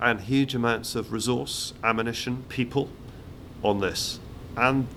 and 0.00 0.20
huge 0.20 0.54
amounts 0.54 0.94
of 0.94 1.12
resource, 1.12 1.72
ammunition, 1.82 2.44
people 2.48 2.88
on 3.62 3.80
this. 3.80 4.18
And 4.56 4.88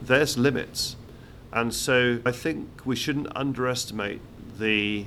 there's 0.00 0.36
limits. 0.38 0.96
And 1.54 1.72
so 1.72 2.18
I 2.26 2.32
think 2.32 2.84
we 2.84 2.96
shouldn't 2.96 3.34
underestimate 3.34 4.20
the 4.58 5.06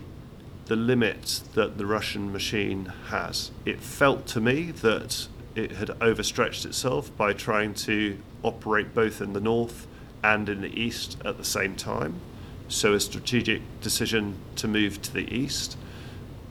the 0.65 0.75
limit 0.75 1.41
that 1.53 1.77
the 1.77 1.85
Russian 1.85 2.31
machine 2.33 2.91
has. 3.07 3.51
It 3.65 3.79
felt 3.79 4.27
to 4.27 4.41
me 4.41 4.71
that 4.71 5.27
it 5.55 5.73
had 5.73 5.91
overstretched 6.01 6.65
itself 6.65 7.15
by 7.15 7.31
trying 7.31 7.73
to 7.75 8.17
operate 8.43 8.93
both 8.93 9.21
in 9.21 9.31
the 9.31 9.39
north 9.39 9.87
and 10.21 10.49
in 10.49 10.59
the 10.59 10.77
east 10.77 11.17
at 11.23 11.37
the 11.37 11.45
same 11.45 11.75
time. 11.75 12.19
so 12.67 12.93
a 12.93 12.99
strategic 12.99 13.61
decision 13.79 14.35
to 14.57 14.67
move 14.67 15.01
to 15.01 15.13
the 15.13 15.33
east. 15.33 15.77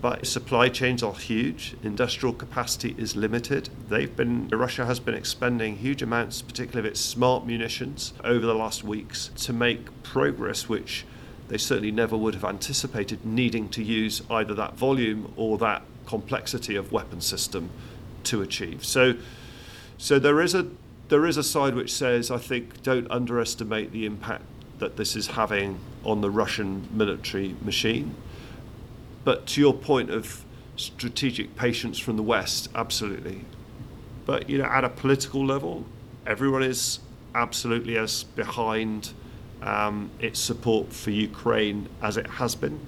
But 0.08 0.24
supply 0.24 0.68
chains 0.68 1.02
are 1.02 1.14
huge. 1.14 1.74
Industrial 1.82 2.32
capacity 2.32 2.94
is 2.96 3.16
limited. 3.16 3.70
They've 3.88 4.14
been 4.14 4.48
Russia 4.50 4.86
has 4.86 5.00
been 5.00 5.14
expending 5.14 5.78
huge 5.78 6.00
amounts, 6.00 6.42
particularly 6.42 6.86
of 6.86 6.92
its 6.92 7.00
smart 7.00 7.44
munitions, 7.44 8.12
over 8.22 8.46
the 8.46 8.54
last 8.54 8.84
weeks 8.84 9.30
to 9.38 9.52
make 9.52 10.04
progress, 10.04 10.68
which 10.68 11.04
they 11.48 11.58
certainly 11.58 11.90
never 11.90 12.16
would 12.16 12.34
have 12.34 12.44
anticipated 12.44 13.26
needing 13.26 13.68
to 13.70 13.82
use 13.82 14.22
either 14.30 14.54
that 14.54 14.74
volume 14.74 15.32
or 15.34 15.58
that 15.58 15.82
complexity 16.06 16.76
of 16.76 16.92
weapon 16.92 17.20
system 17.20 17.70
to 18.22 18.42
achieve. 18.42 18.84
So, 18.84 19.14
so 19.98 20.20
there 20.20 20.40
is 20.40 20.54
a 20.54 20.68
there 21.08 21.26
is 21.26 21.36
a 21.36 21.42
side 21.42 21.74
which 21.74 21.92
says 21.92 22.30
I 22.30 22.38
think 22.38 22.80
don't 22.84 23.10
underestimate 23.10 23.90
the 23.90 24.06
impact 24.06 24.44
that 24.78 24.98
this 24.98 25.16
is 25.16 25.26
having 25.26 25.80
on 26.04 26.20
the 26.20 26.30
Russian 26.30 26.88
military 26.92 27.56
machine. 27.60 28.14
But 29.26 29.46
to 29.48 29.60
your 29.60 29.74
point 29.74 30.10
of 30.10 30.44
strategic 30.76 31.56
patience 31.56 31.98
from 31.98 32.16
the 32.16 32.22
West, 32.22 32.68
absolutely. 32.76 33.40
But 34.24 34.48
you 34.48 34.56
know, 34.56 34.66
at 34.66 34.84
a 34.84 34.88
political 34.88 35.44
level, 35.44 35.84
everyone 36.24 36.62
is 36.62 37.00
absolutely 37.34 37.98
as 37.98 38.22
behind 38.22 39.14
um, 39.62 40.12
its 40.20 40.38
support 40.38 40.92
for 40.92 41.10
Ukraine 41.10 41.88
as 42.00 42.16
it 42.16 42.28
has 42.28 42.54
been. 42.54 42.78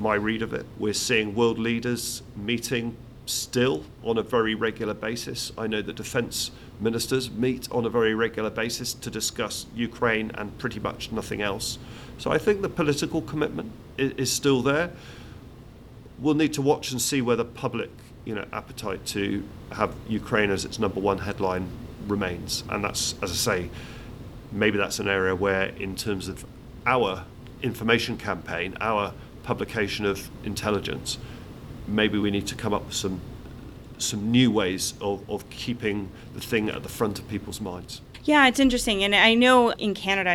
My 0.00 0.14
read 0.14 0.40
of 0.40 0.54
it, 0.54 0.66
we're 0.78 0.94
seeing 0.94 1.34
world 1.34 1.58
leaders 1.58 2.22
meeting 2.36 2.96
still 3.26 3.82
on 4.04 4.18
a 4.18 4.22
very 4.22 4.54
regular 4.54 4.94
basis. 4.94 5.50
I 5.58 5.66
know 5.66 5.82
the 5.82 5.92
defence 5.92 6.52
ministers 6.78 7.28
meet 7.28 7.68
on 7.72 7.84
a 7.84 7.90
very 7.90 8.14
regular 8.14 8.50
basis 8.50 8.94
to 8.94 9.10
discuss 9.10 9.66
Ukraine 9.74 10.30
and 10.36 10.56
pretty 10.58 10.78
much 10.78 11.10
nothing 11.10 11.42
else. 11.42 11.76
So 12.18 12.30
I 12.30 12.38
think 12.38 12.62
the 12.62 12.68
political 12.68 13.20
commitment 13.20 13.72
is 13.98 14.30
still 14.30 14.62
there. 14.62 14.92
We'll 16.20 16.34
need 16.34 16.52
to 16.54 16.62
watch 16.62 16.90
and 16.90 17.00
see 17.00 17.22
whether 17.22 17.44
public 17.44 17.90
you 18.24 18.34
know, 18.34 18.44
appetite 18.52 19.06
to 19.06 19.42
have 19.72 19.94
Ukraine 20.08 20.50
as 20.50 20.64
its 20.64 20.78
number 20.78 21.00
one 21.00 21.18
headline 21.18 21.68
remains. 22.06 22.64
And 22.68 22.84
that's, 22.84 23.14
as 23.22 23.30
I 23.30 23.34
say, 23.34 23.70
maybe 24.52 24.78
that's 24.78 24.98
an 24.98 25.08
area 25.08 25.34
where, 25.34 25.66
in 25.66 25.96
terms 25.96 26.28
of 26.28 26.44
our 26.86 27.24
information 27.62 28.16
campaign, 28.16 28.76
our 28.80 29.12
publication 29.42 30.04
of 30.04 30.30
intelligence, 30.44 31.18
maybe 31.86 32.18
we 32.18 32.30
need 32.30 32.46
to 32.48 32.54
come 32.54 32.74
up 32.74 32.84
with 32.86 32.94
some 32.94 33.20
some 33.96 34.30
new 34.30 34.48
ways 34.48 34.94
of, 35.00 35.28
of 35.28 35.48
keeping 35.50 36.08
the 36.34 36.40
thing 36.40 36.68
at 36.68 36.84
the 36.84 36.88
front 36.88 37.18
of 37.18 37.28
people's 37.28 37.60
minds. 37.60 38.00
Yeah, 38.24 38.46
it's 38.46 38.60
interesting. 38.60 39.02
And 39.02 39.12
I 39.12 39.34
know 39.34 39.70
in 39.72 39.92
Canada, 39.94 40.30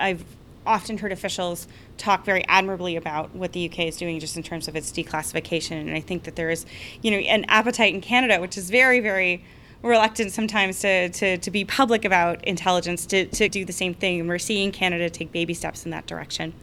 I've 0.00 0.24
often 0.66 0.98
heard 0.98 1.12
officials 1.12 1.66
talk 1.98 2.24
very 2.24 2.44
admirably 2.48 2.96
about 2.96 3.34
what 3.34 3.52
the 3.52 3.68
UK 3.68 3.80
is 3.80 3.96
doing 3.96 4.18
just 4.20 4.36
in 4.36 4.42
terms 4.42 4.68
of 4.68 4.76
its 4.76 4.90
declassification. 4.90 5.80
And 5.80 5.94
I 5.94 6.00
think 6.00 6.24
that 6.24 6.36
there 6.36 6.50
is, 6.50 6.66
you 7.02 7.10
know, 7.10 7.18
an 7.18 7.44
appetite 7.48 7.94
in 7.94 8.00
Canada, 8.00 8.40
which 8.40 8.56
is 8.56 8.70
very, 8.70 9.00
very 9.00 9.44
reluctant 9.82 10.32
sometimes 10.32 10.80
to, 10.80 11.10
to, 11.10 11.36
to 11.38 11.50
be 11.50 11.64
public 11.64 12.04
about 12.04 12.42
intelligence 12.44 13.04
to, 13.06 13.26
to 13.26 13.48
do 13.48 13.64
the 13.64 13.72
same 13.72 13.94
thing. 13.94 14.20
And 14.20 14.28
we're 14.28 14.38
seeing 14.38 14.72
Canada 14.72 15.10
take 15.10 15.30
baby 15.30 15.54
steps 15.54 15.84
in 15.84 15.90
that 15.90 16.06
direction. 16.06 16.54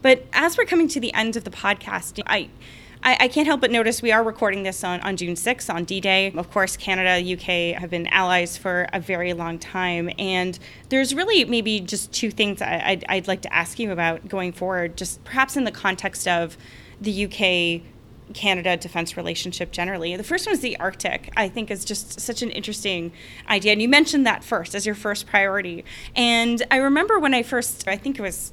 But 0.00 0.24
as 0.32 0.56
we're 0.56 0.64
coming 0.64 0.88
to 0.88 1.00
the 1.00 1.12
end 1.12 1.36
of 1.36 1.44
the 1.44 1.50
podcast, 1.50 2.22
I 2.26 2.48
I, 3.02 3.16
I, 3.20 3.28
can't 3.28 3.46
help 3.46 3.60
but 3.60 3.70
notice 3.70 4.02
we 4.02 4.12
are 4.12 4.22
recording 4.22 4.64
this 4.64 4.82
on, 4.82 5.00
on 5.00 5.16
June 5.16 5.34
6th, 5.34 5.72
on 5.72 5.84
D 5.84 6.00
Day. 6.00 6.32
Of 6.32 6.50
course, 6.50 6.76
Canada, 6.76 7.32
UK 7.32 7.78
have 7.80 7.90
been 7.90 8.06
allies 8.08 8.56
for 8.56 8.88
a 8.92 9.00
very 9.00 9.32
long 9.32 9.58
time. 9.58 10.10
And 10.18 10.58
there's 10.88 11.14
really 11.14 11.44
maybe 11.44 11.80
just 11.80 12.12
two 12.12 12.30
things 12.30 12.60
I, 12.60 12.82
I'd, 12.84 13.04
I'd 13.08 13.28
like 13.28 13.42
to 13.42 13.54
ask 13.54 13.78
you 13.78 13.92
about 13.92 14.28
going 14.28 14.52
forward, 14.52 14.96
just 14.96 15.22
perhaps 15.24 15.56
in 15.56 15.64
the 15.64 15.70
context 15.70 16.26
of 16.26 16.56
the 17.00 17.26
UK 17.26 17.82
Canada 18.34 18.76
defense 18.76 19.16
relationship 19.16 19.70
generally. 19.70 20.16
The 20.16 20.24
first 20.24 20.46
one 20.46 20.54
is 20.54 20.60
the 20.60 20.76
Arctic. 20.78 21.32
I 21.36 21.48
think 21.48 21.70
is 21.70 21.84
just 21.84 22.20
such 22.20 22.42
an 22.42 22.50
interesting 22.50 23.12
idea. 23.48 23.72
And 23.72 23.80
you 23.80 23.88
mentioned 23.88 24.26
that 24.26 24.44
first 24.44 24.74
as 24.74 24.84
your 24.84 24.94
first 24.94 25.26
priority. 25.26 25.84
And 26.14 26.62
I 26.70 26.76
remember 26.76 27.18
when 27.18 27.32
I 27.32 27.42
first, 27.42 27.86
I 27.86 27.96
think 27.96 28.18
it 28.18 28.22
was 28.22 28.52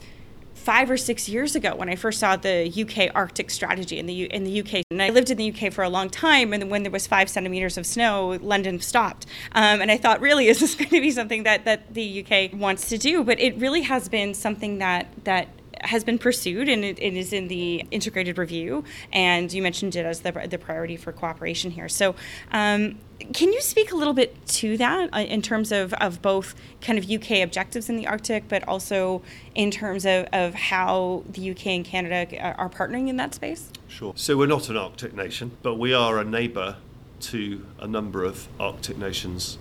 five 0.66 0.90
or 0.90 0.98
six 0.98 1.30
years 1.30 1.56
ago 1.56 1.76
when 1.76 1.90
I 1.90 1.96
first 1.96 2.20
saw 2.20 2.36
the 2.36 2.68
UK 2.68 3.12
Arctic 3.14 3.52
strategy 3.52 4.00
in 4.00 4.08
the 4.08 4.14
U- 4.14 4.28
in 4.32 4.44
the 4.44 4.62
UK. 4.62 4.84
And 4.90 5.02
I 5.02 5.10
lived 5.10 5.30
in 5.30 5.38
the 5.38 5.52
UK 5.52 5.72
for 5.72 5.84
a 5.84 5.90
long 5.90 6.10
time, 6.10 6.54
and 6.54 6.72
when 6.72 6.82
there 6.82 6.92
was 6.92 7.06
five 7.06 7.30
centimeters 7.30 7.78
of 7.78 7.86
snow, 7.86 8.40
London 8.42 8.80
stopped. 8.82 9.28
Um, 9.52 9.80
and 9.80 9.92
I 9.92 9.98
thought, 9.98 10.20
really, 10.22 10.48
is 10.48 10.60
this 10.60 10.74
going 10.80 10.90
to 10.90 11.02
be 11.02 11.12
something 11.12 11.44
that 11.44 11.66
that 11.66 11.94
the 11.94 12.26
UK 12.26 12.60
wants 12.60 12.90
to 12.90 12.98
do? 12.98 13.24
But 13.24 13.40
it 13.40 13.56
really 13.58 13.82
has 13.82 14.10
been 14.10 14.34
something 14.34 14.80
that 14.80 15.08
that 15.24 15.48
has 15.86 16.04
been 16.04 16.18
pursued 16.18 16.68
and 16.70 16.84
it, 16.84 17.00
it 17.00 17.14
is 17.14 17.34
in 17.34 17.48
the 17.48 17.86
integrated 17.92 18.38
review. 18.38 18.84
And 19.14 19.52
you 19.52 19.62
mentioned 19.62 19.96
it 19.96 20.06
as 20.06 20.22
the, 20.22 20.32
the 20.50 20.58
priority 20.58 20.98
for 20.98 21.12
cooperation 21.12 21.72
here. 21.72 21.90
So, 21.90 22.16
um, 22.52 22.98
can 23.34 23.54
you 23.54 23.62
speak 23.62 23.94
a 23.94 23.96
little 23.96 24.14
bit 24.14 24.46
to 24.48 24.76
that 24.76 25.10
uh, 25.14 25.20
in 25.20 25.42
terms 25.42 25.72
of, 25.72 25.94
of 25.96 26.22
both 26.22 26.54
kind 26.82 27.00
of 27.00 27.10
UK 27.10 27.44
objectives 27.44 27.90
in 27.90 27.96
the 27.96 28.08
Arctic, 28.08 28.50
but 28.50 28.68
also 28.68 29.22
in 29.56 29.72
terms 29.72 30.06
of, 30.06 30.28
of 30.34 30.54
how 30.54 31.24
the 31.30 31.52
UK 31.52 31.68
and 31.68 31.86
Canada 31.86 32.38
are 32.58 32.70
partnering 32.70 33.08
in 33.08 33.16
that 33.16 33.34
space? 33.34 33.70
Sure. 33.88 34.12
So, 34.18 34.38
we're 34.38 34.48
not 34.48 34.70
an 34.70 34.76
Arctic 34.76 35.14
nation, 35.14 35.52
but 35.64 35.76
we 35.76 35.94
are 35.94 36.20
a 36.20 36.26
neighbour 36.26 36.76
to 37.22 37.66
a 37.80 37.88
number 37.88 38.26
of 38.26 38.50
Arctic 38.60 38.98
nations. 38.98 39.58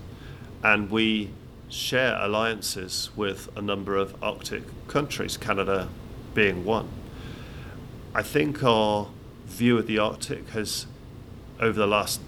And 0.65 0.91
we 0.91 1.31
share 1.69 2.17
alliances 2.21 3.11
with 3.17 3.49
a 3.57 3.63
number 3.63 3.97
of 3.97 4.21
Arctic 4.23 4.63
countries, 4.89 5.37
Canada, 5.37 5.89
being 6.35 6.65
one. 6.65 6.89
I 8.15 8.23
think 8.23 8.63
our 8.63 9.09
view 9.47 9.79
of 9.79 9.87
the 9.87 9.99
Arctic 9.99 10.49
has, 10.51 10.87
over 11.61 11.79
the 11.79 11.87
last 11.87 12.21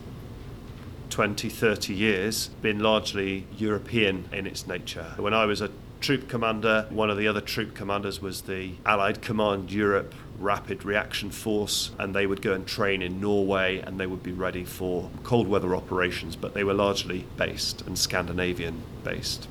20, 1.10 1.48
30 1.48 1.94
years, 1.94 2.48
been 2.62 2.80
largely 2.80 3.46
European 3.56 4.28
in 4.32 4.46
its 4.46 4.66
nature. 4.66 5.14
When 5.16 5.34
I 5.34 5.46
was 5.46 5.60
a 5.60 5.70
troop 6.00 6.28
commander, 6.28 6.86
one 6.90 7.10
of 7.10 7.16
the 7.16 7.26
other 7.26 7.40
troop 7.40 7.74
commanders 7.74 8.20
was 8.20 8.42
the 8.42 8.72
Allied 8.84 9.22
Command 9.22 9.72
Europe 9.72 10.14
Rapid 10.38 10.84
Reaction 10.84 11.30
Force, 11.30 11.92
and 11.98 12.14
they 12.14 12.26
would 12.26 12.42
go 12.42 12.52
and 12.52 12.66
train 12.66 13.02
in 13.02 13.20
Norway 13.20 13.78
and 13.80 13.98
they 13.98 14.06
would 14.06 14.22
be 14.22 14.32
ready 14.32 14.64
for 14.64 15.10
cold 15.22 15.48
weather 15.48 15.74
operations, 15.74 16.36
but 16.36 16.54
they 16.54 16.64
were 16.64 16.74
largely 16.74 17.26
based 17.36 17.82
and 17.82 17.98
Scandinavian 17.98 18.82
based. 19.02 19.48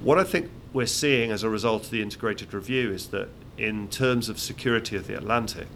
What 0.00 0.18
I 0.18 0.24
think 0.24 0.50
we're 0.72 0.86
seeing 0.86 1.30
as 1.30 1.42
a 1.42 1.48
result 1.48 1.84
of 1.84 1.90
the 1.90 2.02
integrated 2.02 2.52
review 2.52 2.90
is 2.90 3.08
that 3.08 3.28
in 3.58 3.88
terms 3.88 4.28
of 4.28 4.38
security 4.38 4.96
of 4.96 5.06
the 5.06 5.16
Atlantic, 5.16 5.68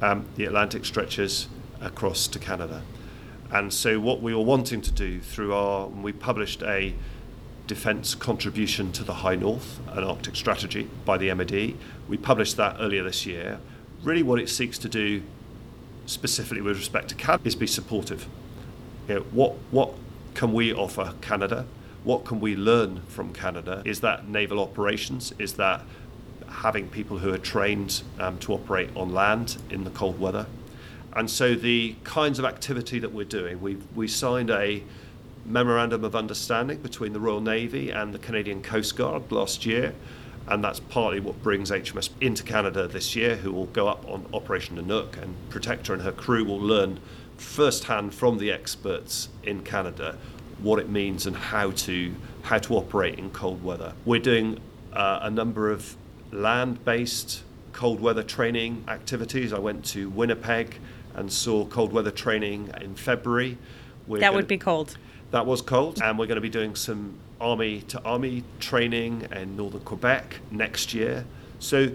um, 0.00 0.26
the 0.36 0.44
Atlantic 0.44 0.84
stretches 0.84 1.48
across 1.80 2.26
to 2.28 2.38
Canada. 2.38 2.82
And 3.50 3.72
so, 3.72 4.00
what 4.00 4.20
we 4.20 4.34
were 4.34 4.42
wanting 4.42 4.80
to 4.82 4.90
do 4.90 5.20
through 5.20 5.54
our, 5.54 5.86
we 5.86 6.12
published 6.12 6.62
a 6.62 6.94
defence 7.66 8.14
contribution 8.14 8.92
to 8.92 9.04
the 9.04 9.14
High 9.14 9.36
North, 9.36 9.80
an 9.92 10.04
Arctic 10.04 10.36
strategy 10.36 10.88
by 11.04 11.16
the 11.16 11.32
MOD. 11.32 11.74
We 12.08 12.16
published 12.16 12.56
that 12.56 12.76
earlier 12.80 13.02
this 13.02 13.24
year. 13.26 13.60
Really, 14.02 14.22
what 14.22 14.40
it 14.40 14.48
seeks 14.48 14.76
to 14.78 14.88
do, 14.88 15.22
specifically 16.06 16.60
with 16.60 16.76
respect 16.76 17.08
to 17.08 17.14
Canada, 17.14 17.46
is 17.46 17.54
be 17.54 17.66
supportive. 17.66 18.26
You 19.08 19.14
know, 19.16 19.20
what 19.30 19.52
what 19.70 19.94
can 20.34 20.52
we 20.52 20.72
offer 20.72 21.14
Canada? 21.20 21.66
What 22.02 22.24
can 22.24 22.40
we 22.40 22.54
learn 22.54 23.02
from 23.08 23.32
Canada? 23.32 23.82
Is 23.86 24.00
that 24.00 24.28
naval 24.28 24.60
operations? 24.60 25.32
Is 25.38 25.54
that 25.54 25.82
having 26.54 26.88
people 26.88 27.18
who 27.18 27.32
are 27.32 27.38
trained 27.38 28.02
um, 28.18 28.38
to 28.38 28.52
operate 28.52 28.90
on 28.96 29.12
land 29.12 29.56
in 29.70 29.84
the 29.84 29.90
cold 29.90 30.18
weather. 30.18 30.46
And 31.14 31.30
so 31.30 31.54
the 31.54 31.94
kinds 32.04 32.38
of 32.38 32.44
activity 32.44 32.98
that 32.98 33.12
we're 33.12 33.24
doing, 33.24 33.60
we 33.60 33.76
we 33.94 34.08
signed 34.08 34.50
a 34.50 34.82
memorandum 35.44 36.04
of 36.04 36.16
understanding 36.16 36.78
between 36.78 37.12
the 37.12 37.20
Royal 37.20 37.40
Navy 37.40 37.90
and 37.90 38.14
the 38.14 38.18
Canadian 38.18 38.62
Coast 38.62 38.96
Guard 38.96 39.30
last 39.30 39.66
year, 39.66 39.94
and 40.48 40.64
that's 40.64 40.80
partly 40.80 41.20
what 41.20 41.42
brings 41.42 41.70
HMS 41.70 42.10
into 42.20 42.42
Canada 42.42 42.88
this 42.88 43.14
year, 43.14 43.36
who 43.36 43.52
will 43.52 43.66
go 43.66 43.88
up 43.88 44.08
on 44.08 44.26
Operation 44.32 44.76
Nanook, 44.76 45.22
and 45.22 45.36
Protector 45.50 45.92
and 45.92 46.02
her 46.02 46.12
crew 46.12 46.44
will 46.44 46.60
learn 46.60 46.98
firsthand 47.36 48.14
from 48.14 48.38
the 48.38 48.50
experts 48.50 49.28
in 49.42 49.62
Canada 49.62 50.16
what 50.60 50.78
it 50.78 50.88
means 50.88 51.26
and 51.26 51.36
how 51.36 51.70
to 51.72 52.14
how 52.42 52.58
to 52.58 52.74
operate 52.74 53.18
in 53.18 53.30
cold 53.30 53.62
weather. 53.62 53.92
We're 54.04 54.20
doing 54.20 54.60
uh, 54.92 55.20
a 55.22 55.30
number 55.30 55.70
of 55.70 55.96
land 56.34 56.84
based 56.84 57.42
cold 57.72 58.00
weather 58.00 58.22
training 58.22 58.84
activities. 58.88 59.52
I 59.52 59.58
went 59.58 59.84
to 59.86 60.10
Winnipeg 60.10 60.78
and 61.14 61.32
saw 61.32 61.64
cold 61.66 61.92
weather 61.92 62.10
training 62.10 62.70
in 62.80 62.94
February. 62.94 63.56
We're 64.06 64.20
that 64.20 64.34
would 64.34 64.48
be 64.48 64.58
cold. 64.58 64.96
That 65.30 65.46
was 65.46 65.62
cold, 65.62 66.00
and 66.02 66.18
we're 66.18 66.26
going 66.26 66.36
to 66.36 66.42
be 66.42 66.50
doing 66.50 66.74
some 66.76 67.14
army 67.40 67.80
to 67.82 68.00
army 68.02 68.44
training 68.60 69.26
in 69.32 69.56
northern 69.56 69.80
Quebec 69.80 70.40
next 70.50 70.94
year. 70.94 71.24
So 71.58 71.90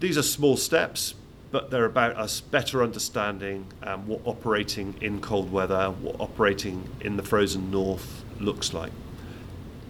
these 0.00 0.16
are 0.16 0.22
small 0.22 0.56
steps, 0.56 1.14
but 1.50 1.70
they're 1.70 1.84
about 1.84 2.16
us 2.16 2.40
better 2.40 2.82
understanding 2.82 3.66
um, 3.82 4.06
what 4.06 4.20
operating 4.24 4.94
in 5.00 5.20
cold 5.20 5.52
weather, 5.52 5.90
what 5.90 6.16
operating 6.20 6.88
in 7.00 7.16
the 7.16 7.22
frozen 7.22 7.70
north 7.70 8.24
looks 8.40 8.72
like. 8.72 8.92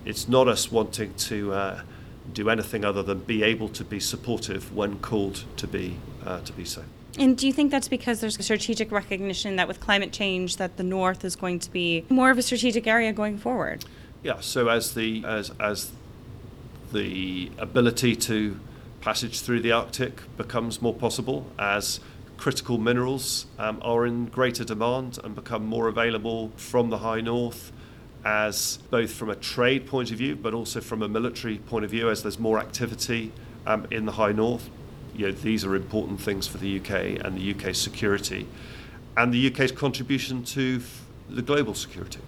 It's 0.04 0.26
not 0.28 0.48
us 0.48 0.72
wanting 0.72 1.14
to. 1.14 1.52
Uh, 1.52 1.82
do 2.32 2.50
anything 2.50 2.84
other 2.84 3.02
than 3.02 3.20
be 3.20 3.42
able 3.42 3.68
to 3.68 3.84
be 3.84 4.00
supportive 4.00 4.74
when 4.74 4.98
called 4.98 5.44
to 5.56 5.66
be 5.66 5.96
uh, 6.24 6.40
to 6.40 6.52
be 6.52 6.64
so. 6.64 6.84
And 7.18 7.36
do 7.36 7.46
you 7.46 7.52
think 7.52 7.70
that's 7.70 7.88
because 7.88 8.20
there's 8.20 8.38
a 8.38 8.42
strategic 8.42 8.92
recognition 8.92 9.56
that 9.56 9.66
with 9.66 9.80
climate 9.80 10.12
change 10.12 10.56
that 10.56 10.76
the 10.76 10.82
north 10.82 11.24
is 11.24 11.34
going 11.36 11.58
to 11.60 11.70
be 11.70 12.04
more 12.08 12.30
of 12.30 12.38
a 12.38 12.42
strategic 12.42 12.86
area 12.86 13.12
going 13.12 13.38
forward? 13.38 13.84
Yeah, 14.22 14.40
so 14.40 14.68
as 14.68 14.94
the 14.94 15.24
as 15.24 15.50
as 15.58 15.90
the 16.92 17.50
ability 17.58 18.16
to 18.16 18.58
passage 19.00 19.40
through 19.40 19.60
the 19.60 19.72
Arctic 19.72 20.22
becomes 20.36 20.82
more 20.82 20.94
possible, 20.94 21.46
as 21.58 22.00
critical 22.36 22.78
minerals 22.78 23.46
um, 23.58 23.78
are 23.82 24.06
in 24.06 24.26
greater 24.26 24.64
demand 24.64 25.18
and 25.22 25.34
become 25.34 25.66
more 25.66 25.88
available 25.88 26.52
from 26.56 26.90
the 26.90 26.98
high 26.98 27.20
north, 27.20 27.72
as 28.24 28.78
both 28.90 29.12
from 29.12 29.30
a 29.30 29.36
trade 29.36 29.86
point 29.86 30.10
of 30.10 30.18
view 30.18 30.36
but 30.36 30.54
also 30.54 30.80
from 30.80 31.02
a 31.02 31.08
military 31.08 31.58
point 31.58 31.84
of 31.84 31.90
view, 31.90 32.10
as 32.10 32.22
there's 32.22 32.38
more 32.38 32.58
activity 32.58 33.32
um, 33.66 33.86
in 33.90 34.06
the 34.06 34.12
high 34.12 34.32
north. 34.32 34.68
You 35.14 35.26
know, 35.26 35.32
these 35.32 35.64
are 35.64 35.74
important 35.74 36.20
things 36.20 36.46
for 36.46 36.58
the 36.58 36.78
UK 36.78 37.24
and 37.24 37.36
the 37.36 37.50
UK's 37.52 37.80
security, 37.80 38.46
and 39.16 39.32
the 39.32 39.50
UK's 39.52 39.72
contribution 39.72 40.44
to 40.44 40.80
the 41.28 41.42
global 41.42 41.74
security. 41.74 42.20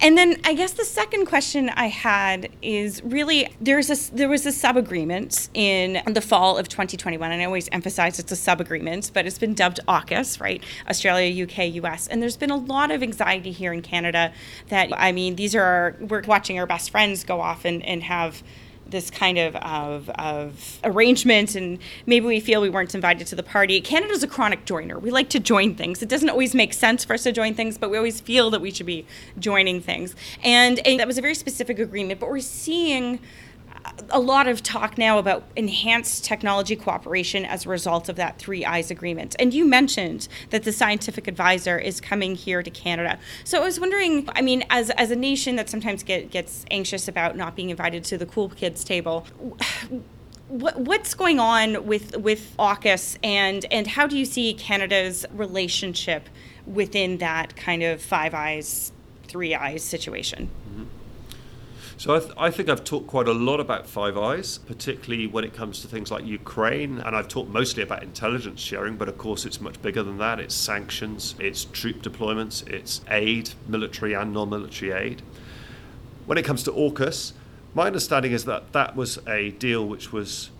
And 0.00 0.16
then 0.16 0.40
I 0.44 0.54
guess 0.54 0.72
the 0.72 0.84
second 0.84 1.26
question 1.26 1.70
I 1.70 1.86
had 1.86 2.50
is 2.60 3.02
really 3.02 3.48
there's 3.60 3.90
a 3.90 4.14
there 4.14 4.28
was 4.28 4.44
a 4.44 4.52
sub 4.52 4.76
agreement 4.76 5.48
in 5.54 6.02
the 6.06 6.20
fall 6.20 6.58
of 6.58 6.68
2021, 6.68 7.32
and 7.32 7.40
I 7.40 7.44
always 7.44 7.68
emphasize 7.72 8.18
it's 8.18 8.32
a 8.32 8.36
sub 8.36 8.60
agreement, 8.60 9.10
but 9.14 9.26
it's 9.26 9.38
been 9.38 9.54
dubbed 9.54 9.80
AUKUS, 9.88 10.40
right? 10.40 10.62
Australia, 10.88 11.44
UK, 11.44 11.74
US, 11.84 12.08
and 12.08 12.20
there's 12.20 12.36
been 12.36 12.50
a 12.50 12.56
lot 12.56 12.90
of 12.90 13.02
anxiety 13.02 13.52
here 13.52 13.72
in 13.72 13.82
Canada 13.82 14.32
that 14.68 14.90
I 14.92 15.12
mean 15.12 15.36
these 15.36 15.54
are 15.54 15.62
our, 15.62 15.96
we're 16.00 16.22
watching 16.22 16.58
our 16.58 16.66
best 16.66 16.90
friends 16.90 17.24
go 17.24 17.40
off 17.40 17.64
and, 17.64 17.84
and 17.84 18.02
have 18.02 18.42
this 18.88 19.10
kind 19.10 19.38
of, 19.38 19.56
of, 19.56 20.08
of 20.10 20.78
arrangement 20.84 21.54
and 21.54 21.78
maybe 22.06 22.26
we 22.26 22.40
feel 22.40 22.60
we 22.60 22.70
weren't 22.70 22.94
invited 22.94 23.26
to 23.28 23.36
the 23.36 23.42
party. 23.42 23.80
Canada's 23.80 24.22
a 24.22 24.26
chronic 24.26 24.64
joiner. 24.64 24.98
We 24.98 25.10
like 25.10 25.28
to 25.30 25.40
join 25.40 25.74
things. 25.74 26.02
It 26.02 26.08
doesn't 26.08 26.30
always 26.30 26.54
make 26.54 26.72
sense 26.72 27.04
for 27.04 27.14
us 27.14 27.24
to 27.24 27.32
join 27.32 27.54
things, 27.54 27.78
but 27.78 27.90
we 27.90 27.96
always 27.96 28.20
feel 28.20 28.50
that 28.50 28.60
we 28.60 28.70
should 28.70 28.86
be 28.86 29.06
joining 29.38 29.80
things. 29.80 30.14
And, 30.42 30.78
and 30.86 31.00
that 31.00 31.06
was 31.06 31.18
a 31.18 31.22
very 31.22 31.34
specific 31.34 31.78
agreement, 31.78 32.20
but 32.20 32.28
we're 32.28 32.40
seeing 32.40 33.18
a 34.10 34.20
lot 34.20 34.46
of 34.46 34.62
talk 34.62 34.98
now 34.98 35.18
about 35.18 35.44
enhanced 35.56 36.24
technology 36.24 36.76
cooperation 36.76 37.44
as 37.44 37.66
a 37.66 37.68
result 37.68 38.08
of 38.08 38.16
that 38.16 38.38
Three 38.38 38.64
Eyes 38.64 38.90
agreement. 38.90 39.36
And 39.38 39.52
you 39.52 39.64
mentioned 39.64 40.28
that 40.50 40.64
the 40.64 40.72
scientific 40.72 41.26
advisor 41.26 41.78
is 41.78 42.00
coming 42.00 42.34
here 42.34 42.62
to 42.62 42.70
Canada. 42.70 43.18
So 43.44 43.60
I 43.60 43.64
was 43.64 43.80
wondering, 43.80 44.28
I 44.34 44.42
mean, 44.42 44.64
as, 44.70 44.90
as 44.90 45.10
a 45.10 45.16
nation 45.16 45.56
that 45.56 45.68
sometimes 45.68 46.02
get, 46.02 46.30
gets 46.30 46.64
anxious 46.70 47.08
about 47.08 47.36
not 47.36 47.56
being 47.56 47.70
invited 47.70 48.04
to 48.04 48.18
the 48.18 48.26
cool 48.26 48.48
kids 48.48 48.84
table, 48.84 49.26
what, 50.48 50.78
what's 50.78 51.14
going 51.14 51.40
on 51.40 51.86
with 51.86 52.16
with 52.16 52.54
AUKUS 52.58 53.18
and 53.22 53.66
and 53.70 53.86
how 53.86 54.06
do 54.06 54.16
you 54.16 54.24
see 54.24 54.54
Canada's 54.54 55.26
relationship 55.32 56.28
within 56.66 57.18
that 57.18 57.56
kind 57.56 57.82
of 57.82 58.00
Five 58.00 58.32
Eyes, 58.32 58.92
Three 59.24 59.54
Eyes 59.54 59.82
situation? 59.82 60.48
Mm-hmm. 60.68 60.84
So 61.98 62.14
I, 62.14 62.18
th- 62.18 62.32
I, 62.36 62.50
think 62.50 62.68
I've 62.68 62.84
talked 62.84 63.06
quite 63.06 63.26
a 63.26 63.32
lot 63.32 63.58
about 63.58 63.86
Five 63.86 64.18
Eyes, 64.18 64.58
particularly 64.58 65.26
when 65.26 65.44
it 65.44 65.54
comes 65.54 65.80
to 65.80 65.88
things 65.88 66.10
like 66.10 66.26
Ukraine, 66.26 66.98
and 66.98 67.16
I've 67.16 67.28
talked 67.28 67.48
mostly 67.48 67.82
about 67.82 68.02
intelligence 68.02 68.60
sharing, 68.60 68.96
but 68.96 69.08
of 69.08 69.16
course 69.16 69.46
it's 69.46 69.62
much 69.62 69.80
bigger 69.80 70.02
than 70.02 70.18
that. 70.18 70.38
It's 70.38 70.54
sanctions, 70.54 71.34
it's 71.38 71.64
troop 71.64 72.02
deployments, 72.02 72.68
it's 72.68 73.00
aid, 73.08 73.50
military 73.66 74.12
and 74.12 74.34
non-military 74.34 74.92
aid. 74.92 75.22
When 76.26 76.36
it 76.36 76.44
comes 76.44 76.62
to 76.64 76.72
AUKUS, 76.72 77.32
my 77.72 77.86
understanding 77.86 78.32
is 78.32 78.44
that 78.44 78.72
that 78.72 78.94
was 78.94 79.18
a 79.26 79.52
deal 79.52 79.86
which 79.86 80.12
was 80.12 80.50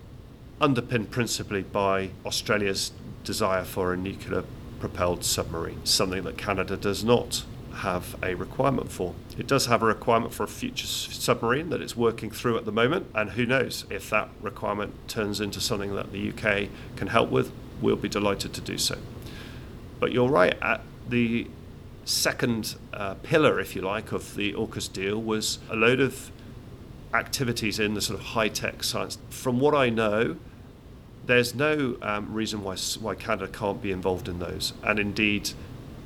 underpinned 0.59 1.11
principally 1.11 1.61
by 1.61 2.09
Australia's 2.25 2.91
desire 3.23 3.63
for 3.63 3.93
a 3.93 3.97
nuclear 3.97 4.43
propelled 4.79 5.23
submarine, 5.23 5.85
something 5.85 6.23
that 6.23 6.37
Canada 6.37 6.75
does 6.77 7.03
not 7.03 7.43
have 7.77 8.15
a 8.23 8.35
requirement 8.35 8.91
for. 8.91 9.13
It 9.37 9.47
does 9.47 9.67
have 9.67 9.81
a 9.81 9.85
requirement 9.85 10.33
for 10.33 10.43
a 10.43 10.47
future 10.47 10.87
submarine 10.87 11.69
that 11.69 11.81
it's 11.81 11.95
working 11.95 12.31
through 12.31 12.57
at 12.57 12.65
the 12.65 12.71
moment, 12.71 13.07
and 13.13 13.31
who 13.31 13.45
knows 13.45 13.85
if 13.89 14.09
that 14.09 14.29
requirement 14.41 14.93
turns 15.07 15.39
into 15.39 15.59
something 15.59 15.95
that 15.95 16.11
the 16.11 16.29
UK 16.29 16.69
can 16.95 17.07
help 17.07 17.29
with, 17.29 17.51
we'll 17.81 17.95
be 17.95 18.09
delighted 18.09 18.53
to 18.53 18.61
do 18.61 18.77
so. 18.77 18.97
But 19.99 20.11
you're 20.11 20.29
right, 20.29 20.57
at 20.61 20.81
the 21.07 21.47
second 22.05 22.75
uh, 22.93 23.15
pillar, 23.15 23.59
if 23.59 23.75
you 23.75 23.81
like, 23.81 24.11
of 24.11 24.35
the 24.35 24.53
AUKUS 24.53 24.91
deal 24.91 25.21
was 25.21 25.59
a 25.69 25.75
load 25.75 25.99
of 25.99 26.31
activities 27.13 27.79
in 27.79 27.93
the 27.93 28.01
sort 28.01 28.19
of 28.19 28.27
high 28.27 28.49
tech 28.49 28.83
science. 28.83 29.17
From 29.29 29.59
what 29.59 29.73
I 29.73 29.89
know, 29.89 30.37
there's 31.25 31.53
no 31.53 31.97
um, 32.01 32.33
reason 32.33 32.63
why, 32.63 32.75
why 32.99 33.15
Canada 33.15 33.47
can't 33.47 33.81
be 33.81 33.91
involved 33.91 34.27
in 34.27 34.39
those. 34.39 34.73
And 34.83 34.99
indeed, 34.99 35.51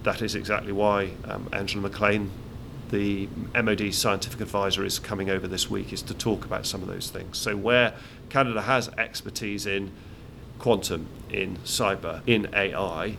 that 0.03 0.21
is 0.21 0.35
exactly 0.35 0.71
why 0.71 1.11
um, 1.25 1.49
Angela 1.53 1.83
McLean, 1.83 2.31
the 2.89 3.27
MOD 3.53 3.93
scientific 3.93 4.41
advisor, 4.41 4.83
is 4.83 4.99
coming 4.99 5.29
over 5.29 5.47
this 5.47 5.69
week, 5.69 5.93
is 5.93 6.01
to 6.03 6.13
talk 6.13 6.45
about 6.45 6.65
some 6.65 6.81
of 6.81 6.87
those 6.87 7.09
things. 7.09 7.37
So 7.37 7.55
where 7.55 7.93
Canada 8.29 8.63
has 8.63 8.89
expertise 8.97 9.65
in 9.65 9.91
quantum, 10.59 11.07
in 11.29 11.57
cyber, 11.57 12.21
in 12.25 12.47
AI, 12.53 13.17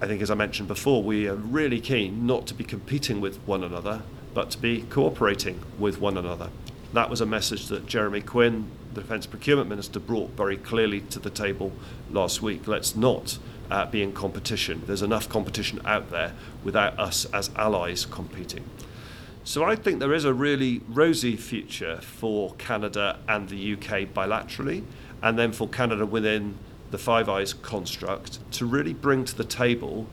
I 0.00 0.06
think, 0.06 0.20
as 0.20 0.30
I 0.30 0.34
mentioned 0.34 0.68
before, 0.68 1.02
we 1.02 1.28
are 1.28 1.36
really 1.36 1.80
keen 1.80 2.26
not 2.26 2.46
to 2.48 2.54
be 2.54 2.64
competing 2.64 3.20
with 3.20 3.36
one 3.46 3.62
another, 3.62 4.02
but 4.34 4.50
to 4.50 4.58
be 4.58 4.82
cooperating 4.82 5.60
with 5.78 6.00
one 6.00 6.18
another. 6.18 6.50
That 6.92 7.10
was 7.10 7.20
a 7.20 7.26
message 7.26 7.66
that 7.68 7.86
Jeremy 7.86 8.20
Quinn, 8.20 8.68
the 8.92 9.00
Defence 9.00 9.26
Procurement 9.26 9.68
Minister, 9.68 10.00
brought 10.00 10.30
very 10.30 10.56
clearly 10.56 11.00
to 11.00 11.18
the 11.18 11.30
table 11.30 11.72
last 12.10 12.42
week. 12.42 12.66
Let's 12.66 12.94
not 12.94 13.38
uh, 13.74 13.84
be 13.84 14.02
in 14.04 14.12
competition. 14.12 14.80
There's 14.86 15.02
enough 15.02 15.28
competition 15.28 15.80
out 15.84 16.12
there 16.12 16.32
without 16.62 16.96
us 16.96 17.24
as 17.32 17.50
allies 17.56 18.06
competing. 18.06 18.64
So 19.42 19.64
I 19.64 19.74
think 19.74 19.98
there 19.98 20.14
is 20.14 20.24
a 20.24 20.32
really 20.32 20.80
rosy 20.88 21.34
future 21.34 21.96
for 22.00 22.54
Canada 22.54 23.18
and 23.26 23.48
the 23.48 23.72
UK 23.72 24.14
bilaterally, 24.14 24.84
and 25.20 25.36
then 25.36 25.50
for 25.50 25.68
Canada 25.68 26.06
within 26.06 26.56
the 26.92 26.98
Five 26.98 27.28
Eyes 27.28 27.52
construct 27.52 28.38
to 28.52 28.64
really 28.64 28.92
bring 28.94 29.24
to 29.24 29.34
the 29.34 29.42
table 29.42 30.06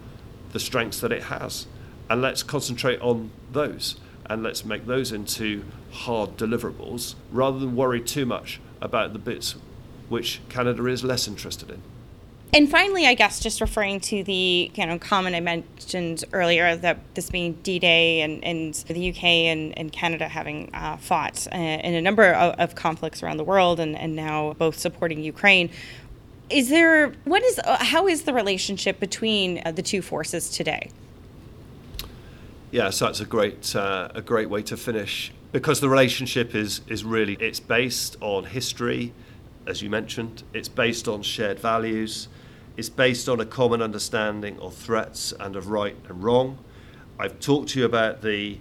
the 0.53 0.59
strengths 0.59 0.99
that 1.01 1.11
it 1.11 1.23
has. 1.23 1.67
And 2.09 2.19
let's 2.19 2.41
concentrate 2.41 2.99
on 2.99 3.29
those 3.51 3.97
and 4.25 4.41
let's 4.41 4.65
make 4.65 4.87
those 4.87 5.11
into 5.11 5.63
hard 5.91 6.35
deliverables 6.35 7.13
rather 7.31 7.59
than 7.59 7.75
worry 7.75 8.01
too 8.01 8.25
much 8.25 8.59
about 8.81 9.13
the 9.13 9.19
bits 9.19 9.53
which 10.09 10.41
Canada 10.49 10.87
is 10.87 11.03
less 11.03 11.27
interested 11.27 11.69
in. 11.69 11.83
And 12.53 12.69
finally, 12.69 13.07
I 13.07 13.13
guess 13.13 13.39
just 13.39 13.61
referring 13.61 14.01
to 14.01 14.23
the 14.23 14.71
you 14.73 14.85
know 14.85 14.99
comment 14.99 15.35
I 15.35 15.39
mentioned 15.39 16.25
earlier 16.33 16.75
that 16.75 16.99
this 17.15 17.29
being 17.29 17.53
D-Day 17.63 18.21
and, 18.21 18.43
and 18.43 18.73
the 18.73 19.09
UK 19.09 19.23
and, 19.23 19.77
and 19.77 19.91
Canada 19.91 20.27
having 20.27 20.69
uh, 20.73 20.97
fought 20.97 21.47
uh, 21.53 21.55
in 21.55 21.93
a 21.93 22.01
number 22.01 22.33
of, 22.33 22.55
of, 22.59 22.75
conflicts 22.75 23.23
around 23.23 23.37
the 23.37 23.45
world 23.45 23.79
and, 23.79 23.97
and 23.97 24.17
now 24.17 24.53
both 24.53 24.77
supporting 24.77 25.23
Ukraine. 25.23 25.69
Is 26.49 26.67
there 26.67 27.13
what 27.23 27.41
is 27.41 27.57
uh, 27.59 27.77
how 27.85 28.07
is 28.07 28.23
the 28.23 28.33
relationship 28.33 28.99
between 28.99 29.61
uh, 29.63 29.71
the 29.71 29.81
two 29.81 30.01
forces 30.01 30.49
today? 30.49 30.91
Yeah, 32.71 32.89
so 32.89 33.05
that's 33.05 33.21
a 33.21 33.25
great 33.25 33.73
uh, 33.77 34.09
a 34.13 34.21
great 34.21 34.49
way 34.49 34.61
to 34.63 34.75
finish 34.75 35.31
because 35.53 35.79
the 35.79 35.87
relationship 35.87 36.53
is 36.53 36.81
is 36.87 37.05
really 37.05 37.35
it's 37.35 37.61
based 37.61 38.17
on 38.19 38.43
history, 38.43 39.13
as 39.65 39.81
you 39.81 39.89
mentioned. 39.89 40.43
It's 40.53 40.67
based 40.67 41.07
on 41.07 41.21
shared 41.21 41.57
values 41.57 42.27
is 42.81 42.89
based 42.89 43.29
on 43.29 43.39
a 43.39 43.45
common 43.45 43.79
understanding 43.79 44.59
of 44.59 44.73
threats 44.73 45.35
and 45.39 45.55
of 45.55 45.69
right 45.69 45.95
and 46.09 46.23
wrong. 46.23 46.57
I've 47.19 47.39
talked 47.39 47.69
to 47.69 47.79
you 47.79 47.85
about 47.85 48.23
the 48.23 48.57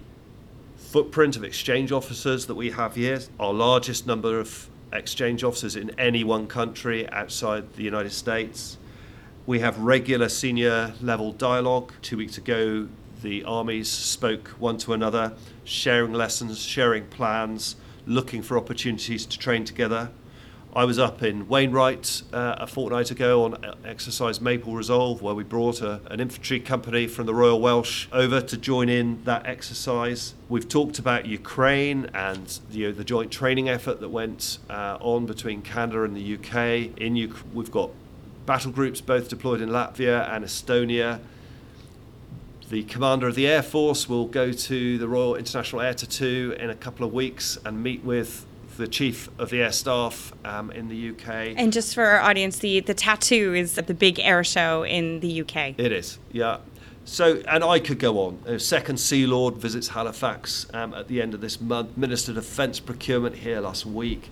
footprint 0.77 1.35
of 1.35 1.43
exchange 1.43 1.91
officers 1.91 2.45
that 2.45 2.53
we 2.53 2.69
have 2.69 2.93
here, 2.93 3.19
our 3.39 3.51
largest 3.51 4.05
number 4.05 4.39
of 4.39 4.69
exchange 4.93 5.43
officers 5.43 5.75
in 5.75 5.89
any 5.99 6.23
one 6.23 6.45
country 6.45 7.09
outside 7.09 7.73
the 7.73 7.81
United 7.81 8.11
States. 8.11 8.77
We 9.47 9.57
have 9.61 9.79
regular 9.79 10.29
senior 10.29 10.93
level 11.01 11.31
dialogue. 11.31 11.91
Two 12.03 12.17
weeks 12.17 12.37
ago, 12.37 12.89
the 13.23 13.43
armies 13.43 13.89
spoke 13.89 14.49
one 14.59 14.77
to 14.79 14.93
another, 14.93 15.33
sharing 15.63 16.13
lessons, 16.13 16.59
sharing 16.59 17.07
plans, 17.07 17.75
looking 18.05 18.43
for 18.43 18.55
opportunities 18.55 19.25
to 19.25 19.39
train 19.39 19.65
together. 19.65 20.11
I 20.73 20.85
was 20.85 20.97
up 20.97 21.21
in 21.21 21.49
Wainwright 21.49 22.21
uh, 22.31 22.55
a 22.59 22.65
fortnight 22.65 23.11
ago 23.11 23.43
on 23.43 23.57
exercise 23.83 24.39
Maple 24.39 24.73
Resolve, 24.73 25.21
where 25.21 25.35
we 25.35 25.43
brought 25.43 25.81
a, 25.81 25.99
an 26.09 26.21
infantry 26.21 26.61
company 26.61 27.07
from 27.07 27.25
the 27.25 27.33
Royal 27.33 27.59
Welsh 27.59 28.07
over 28.13 28.39
to 28.39 28.57
join 28.57 28.87
in 28.87 29.21
that 29.25 29.45
exercise. 29.45 30.33
We've 30.47 30.69
talked 30.69 30.97
about 30.97 31.25
Ukraine 31.25 32.09
and 32.13 32.57
you 32.71 32.87
know, 32.87 32.93
the 32.93 33.03
joint 33.03 33.31
training 33.31 33.67
effort 33.67 33.99
that 33.99 34.07
went 34.07 34.59
uh, 34.69 34.97
on 35.01 35.25
between 35.25 35.61
Canada 35.61 36.03
and 36.03 36.15
the 36.15 36.35
UK. 36.35 36.97
In 36.97 37.17
U- 37.17 37.35
we've 37.53 37.71
got 37.71 37.89
battle 38.45 38.71
groups 38.71 39.01
both 39.01 39.27
deployed 39.27 39.59
in 39.59 39.67
Latvia 39.67 40.33
and 40.33 40.45
Estonia. 40.45 41.19
The 42.69 42.83
commander 42.83 43.27
of 43.27 43.35
the 43.35 43.45
Air 43.45 43.61
Force 43.61 44.07
will 44.07 44.27
go 44.27 44.53
to 44.53 44.97
the 44.97 45.07
Royal 45.09 45.35
International 45.35 45.81
Air 45.81 45.95
Tattoo 45.95 46.55
in 46.57 46.69
a 46.69 46.75
couple 46.75 47.05
of 47.05 47.11
weeks 47.11 47.57
and 47.65 47.83
meet 47.83 48.05
with 48.05 48.45
the 48.77 48.87
chief 48.87 49.29
of 49.39 49.49
the 49.49 49.61
air 49.61 49.71
staff 49.71 50.33
um, 50.45 50.71
in 50.71 50.87
the 50.87 51.09
UK. 51.11 51.53
And 51.57 51.71
just 51.71 51.93
for 51.93 52.03
our 52.03 52.19
audience, 52.19 52.59
the, 52.59 52.79
the 52.79 52.93
tattoo 52.93 53.53
is 53.53 53.77
at 53.77 53.87
the 53.87 53.93
big 53.93 54.19
air 54.19 54.43
show 54.43 54.83
in 54.83 55.19
the 55.19 55.41
UK. 55.41 55.75
It 55.77 55.91
is, 55.91 56.19
yeah. 56.31 56.57
So, 57.03 57.41
and 57.47 57.63
I 57.63 57.79
could 57.79 57.99
go 57.99 58.19
on. 58.19 58.39
Uh, 58.47 58.57
Second 58.57 58.97
Sea 58.97 59.25
Lord 59.25 59.57
visits 59.57 59.89
Halifax 59.89 60.67
um, 60.73 60.93
at 60.93 61.07
the 61.07 61.21
end 61.21 61.33
of 61.33 61.41
this 61.41 61.59
month. 61.59 61.97
Minister 61.97 62.31
of 62.31 62.35
Defence 62.35 62.79
Procurement 62.79 63.37
here 63.37 63.59
last 63.59 63.85
week. 63.85 64.29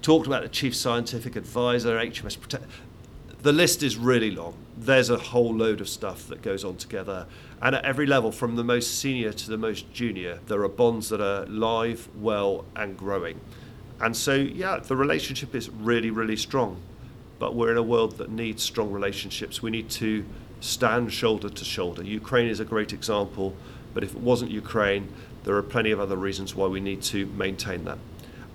Talked 0.00 0.26
about 0.26 0.42
the 0.42 0.48
Chief 0.48 0.74
Scientific 0.74 1.36
Advisor, 1.36 1.98
HMS 1.98 2.40
Protect. 2.40 2.64
The 3.42 3.52
list 3.52 3.82
is 3.82 3.96
really 3.96 4.30
long. 4.30 4.54
There's 4.76 5.10
a 5.10 5.18
whole 5.18 5.54
load 5.54 5.80
of 5.80 5.88
stuff 5.88 6.26
that 6.28 6.42
goes 6.42 6.64
on 6.64 6.76
together. 6.76 7.26
And 7.62 7.74
at 7.74 7.84
every 7.84 8.06
level, 8.06 8.30
from 8.32 8.56
the 8.56 8.64
most 8.64 8.98
senior 8.98 9.32
to 9.32 9.50
the 9.50 9.56
most 9.56 9.92
junior, 9.92 10.40
there 10.46 10.62
are 10.62 10.68
bonds 10.68 11.08
that 11.08 11.20
are 11.20 11.46
live, 11.46 12.08
well, 12.16 12.64
and 12.76 12.96
growing. 12.96 13.40
And 14.00 14.16
so, 14.16 14.34
yeah, 14.34 14.78
the 14.78 14.96
relationship 14.96 15.54
is 15.54 15.70
really, 15.70 16.10
really 16.10 16.36
strong. 16.36 16.80
But 17.38 17.54
we're 17.54 17.70
in 17.70 17.78
a 17.78 17.82
world 17.82 18.18
that 18.18 18.30
needs 18.30 18.62
strong 18.62 18.90
relationships. 18.92 19.62
We 19.62 19.70
need 19.70 19.90
to 19.90 20.24
stand 20.60 21.12
shoulder 21.12 21.48
to 21.48 21.64
shoulder. 21.64 22.02
Ukraine 22.02 22.48
is 22.48 22.60
a 22.60 22.64
great 22.64 22.92
example, 22.92 23.54
but 23.92 24.02
if 24.02 24.14
it 24.14 24.20
wasn't 24.20 24.50
Ukraine, 24.50 25.12
there 25.44 25.54
are 25.56 25.62
plenty 25.62 25.90
of 25.90 26.00
other 26.00 26.16
reasons 26.16 26.54
why 26.54 26.66
we 26.66 26.80
need 26.80 27.02
to 27.02 27.26
maintain 27.26 27.84
that. 27.84 27.98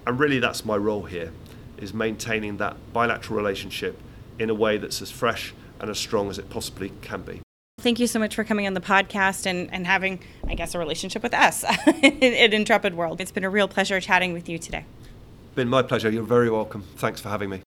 And 0.07 0.19
really, 0.19 0.39
that's 0.39 0.65
my 0.65 0.75
role 0.75 1.03
here, 1.03 1.31
is 1.77 1.93
maintaining 1.93 2.57
that 2.57 2.77
bilateral 2.93 3.37
relationship 3.37 3.99
in 4.39 4.49
a 4.49 4.55
way 4.55 4.77
that's 4.77 5.01
as 5.01 5.11
fresh 5.11 5.53
and 5.79 5.89
as 5.89 5.99
strong 5.99 6.29
as 6.29 6.39
it 6.39 6.49
possibly 6.49 6.91
can 7.01 7.21
be. 7.21 7.41
Thank 7.79 7.99
you 7.99 8.07
so 8.07 8.19
much 8.19 8.35
for 8.35 8.43
coming 8.43 8.67
on 8.67 8.73
the 8.73 8.81
podcast 8.81 9.45
and, 9.45 9.73
and 9.73 9.87
having, 9.87 10.19
I 10.47 10.55
guess, 10.55 10.75
a 10.75 10.79
relationship 10.79 11.23
with 11.23 11.33
us 11.33 11.63
at 11.87 12.53
Intrepid 12.53 12.93
World. 12.93 13.21
It's 13.21 13.31
been 13.31 13.45
a 13.45 13.49
real 13.49 13.67
pleasure 13.67 13.99
chatting 14.01 14.33
with 14.33 14.49
you 14.49 14.59
today. 14.59 14.85
Been 15.55 15.69
my 15.69 15.81
pleasure. 15.81 16.09
You're 16.09 16.23
very 16.23 16.49
welcome. 16.49 16.83
Thanks 16.97 17.21
for 17.21 17.29
having 17.29 17.49
me. 17.49 17.61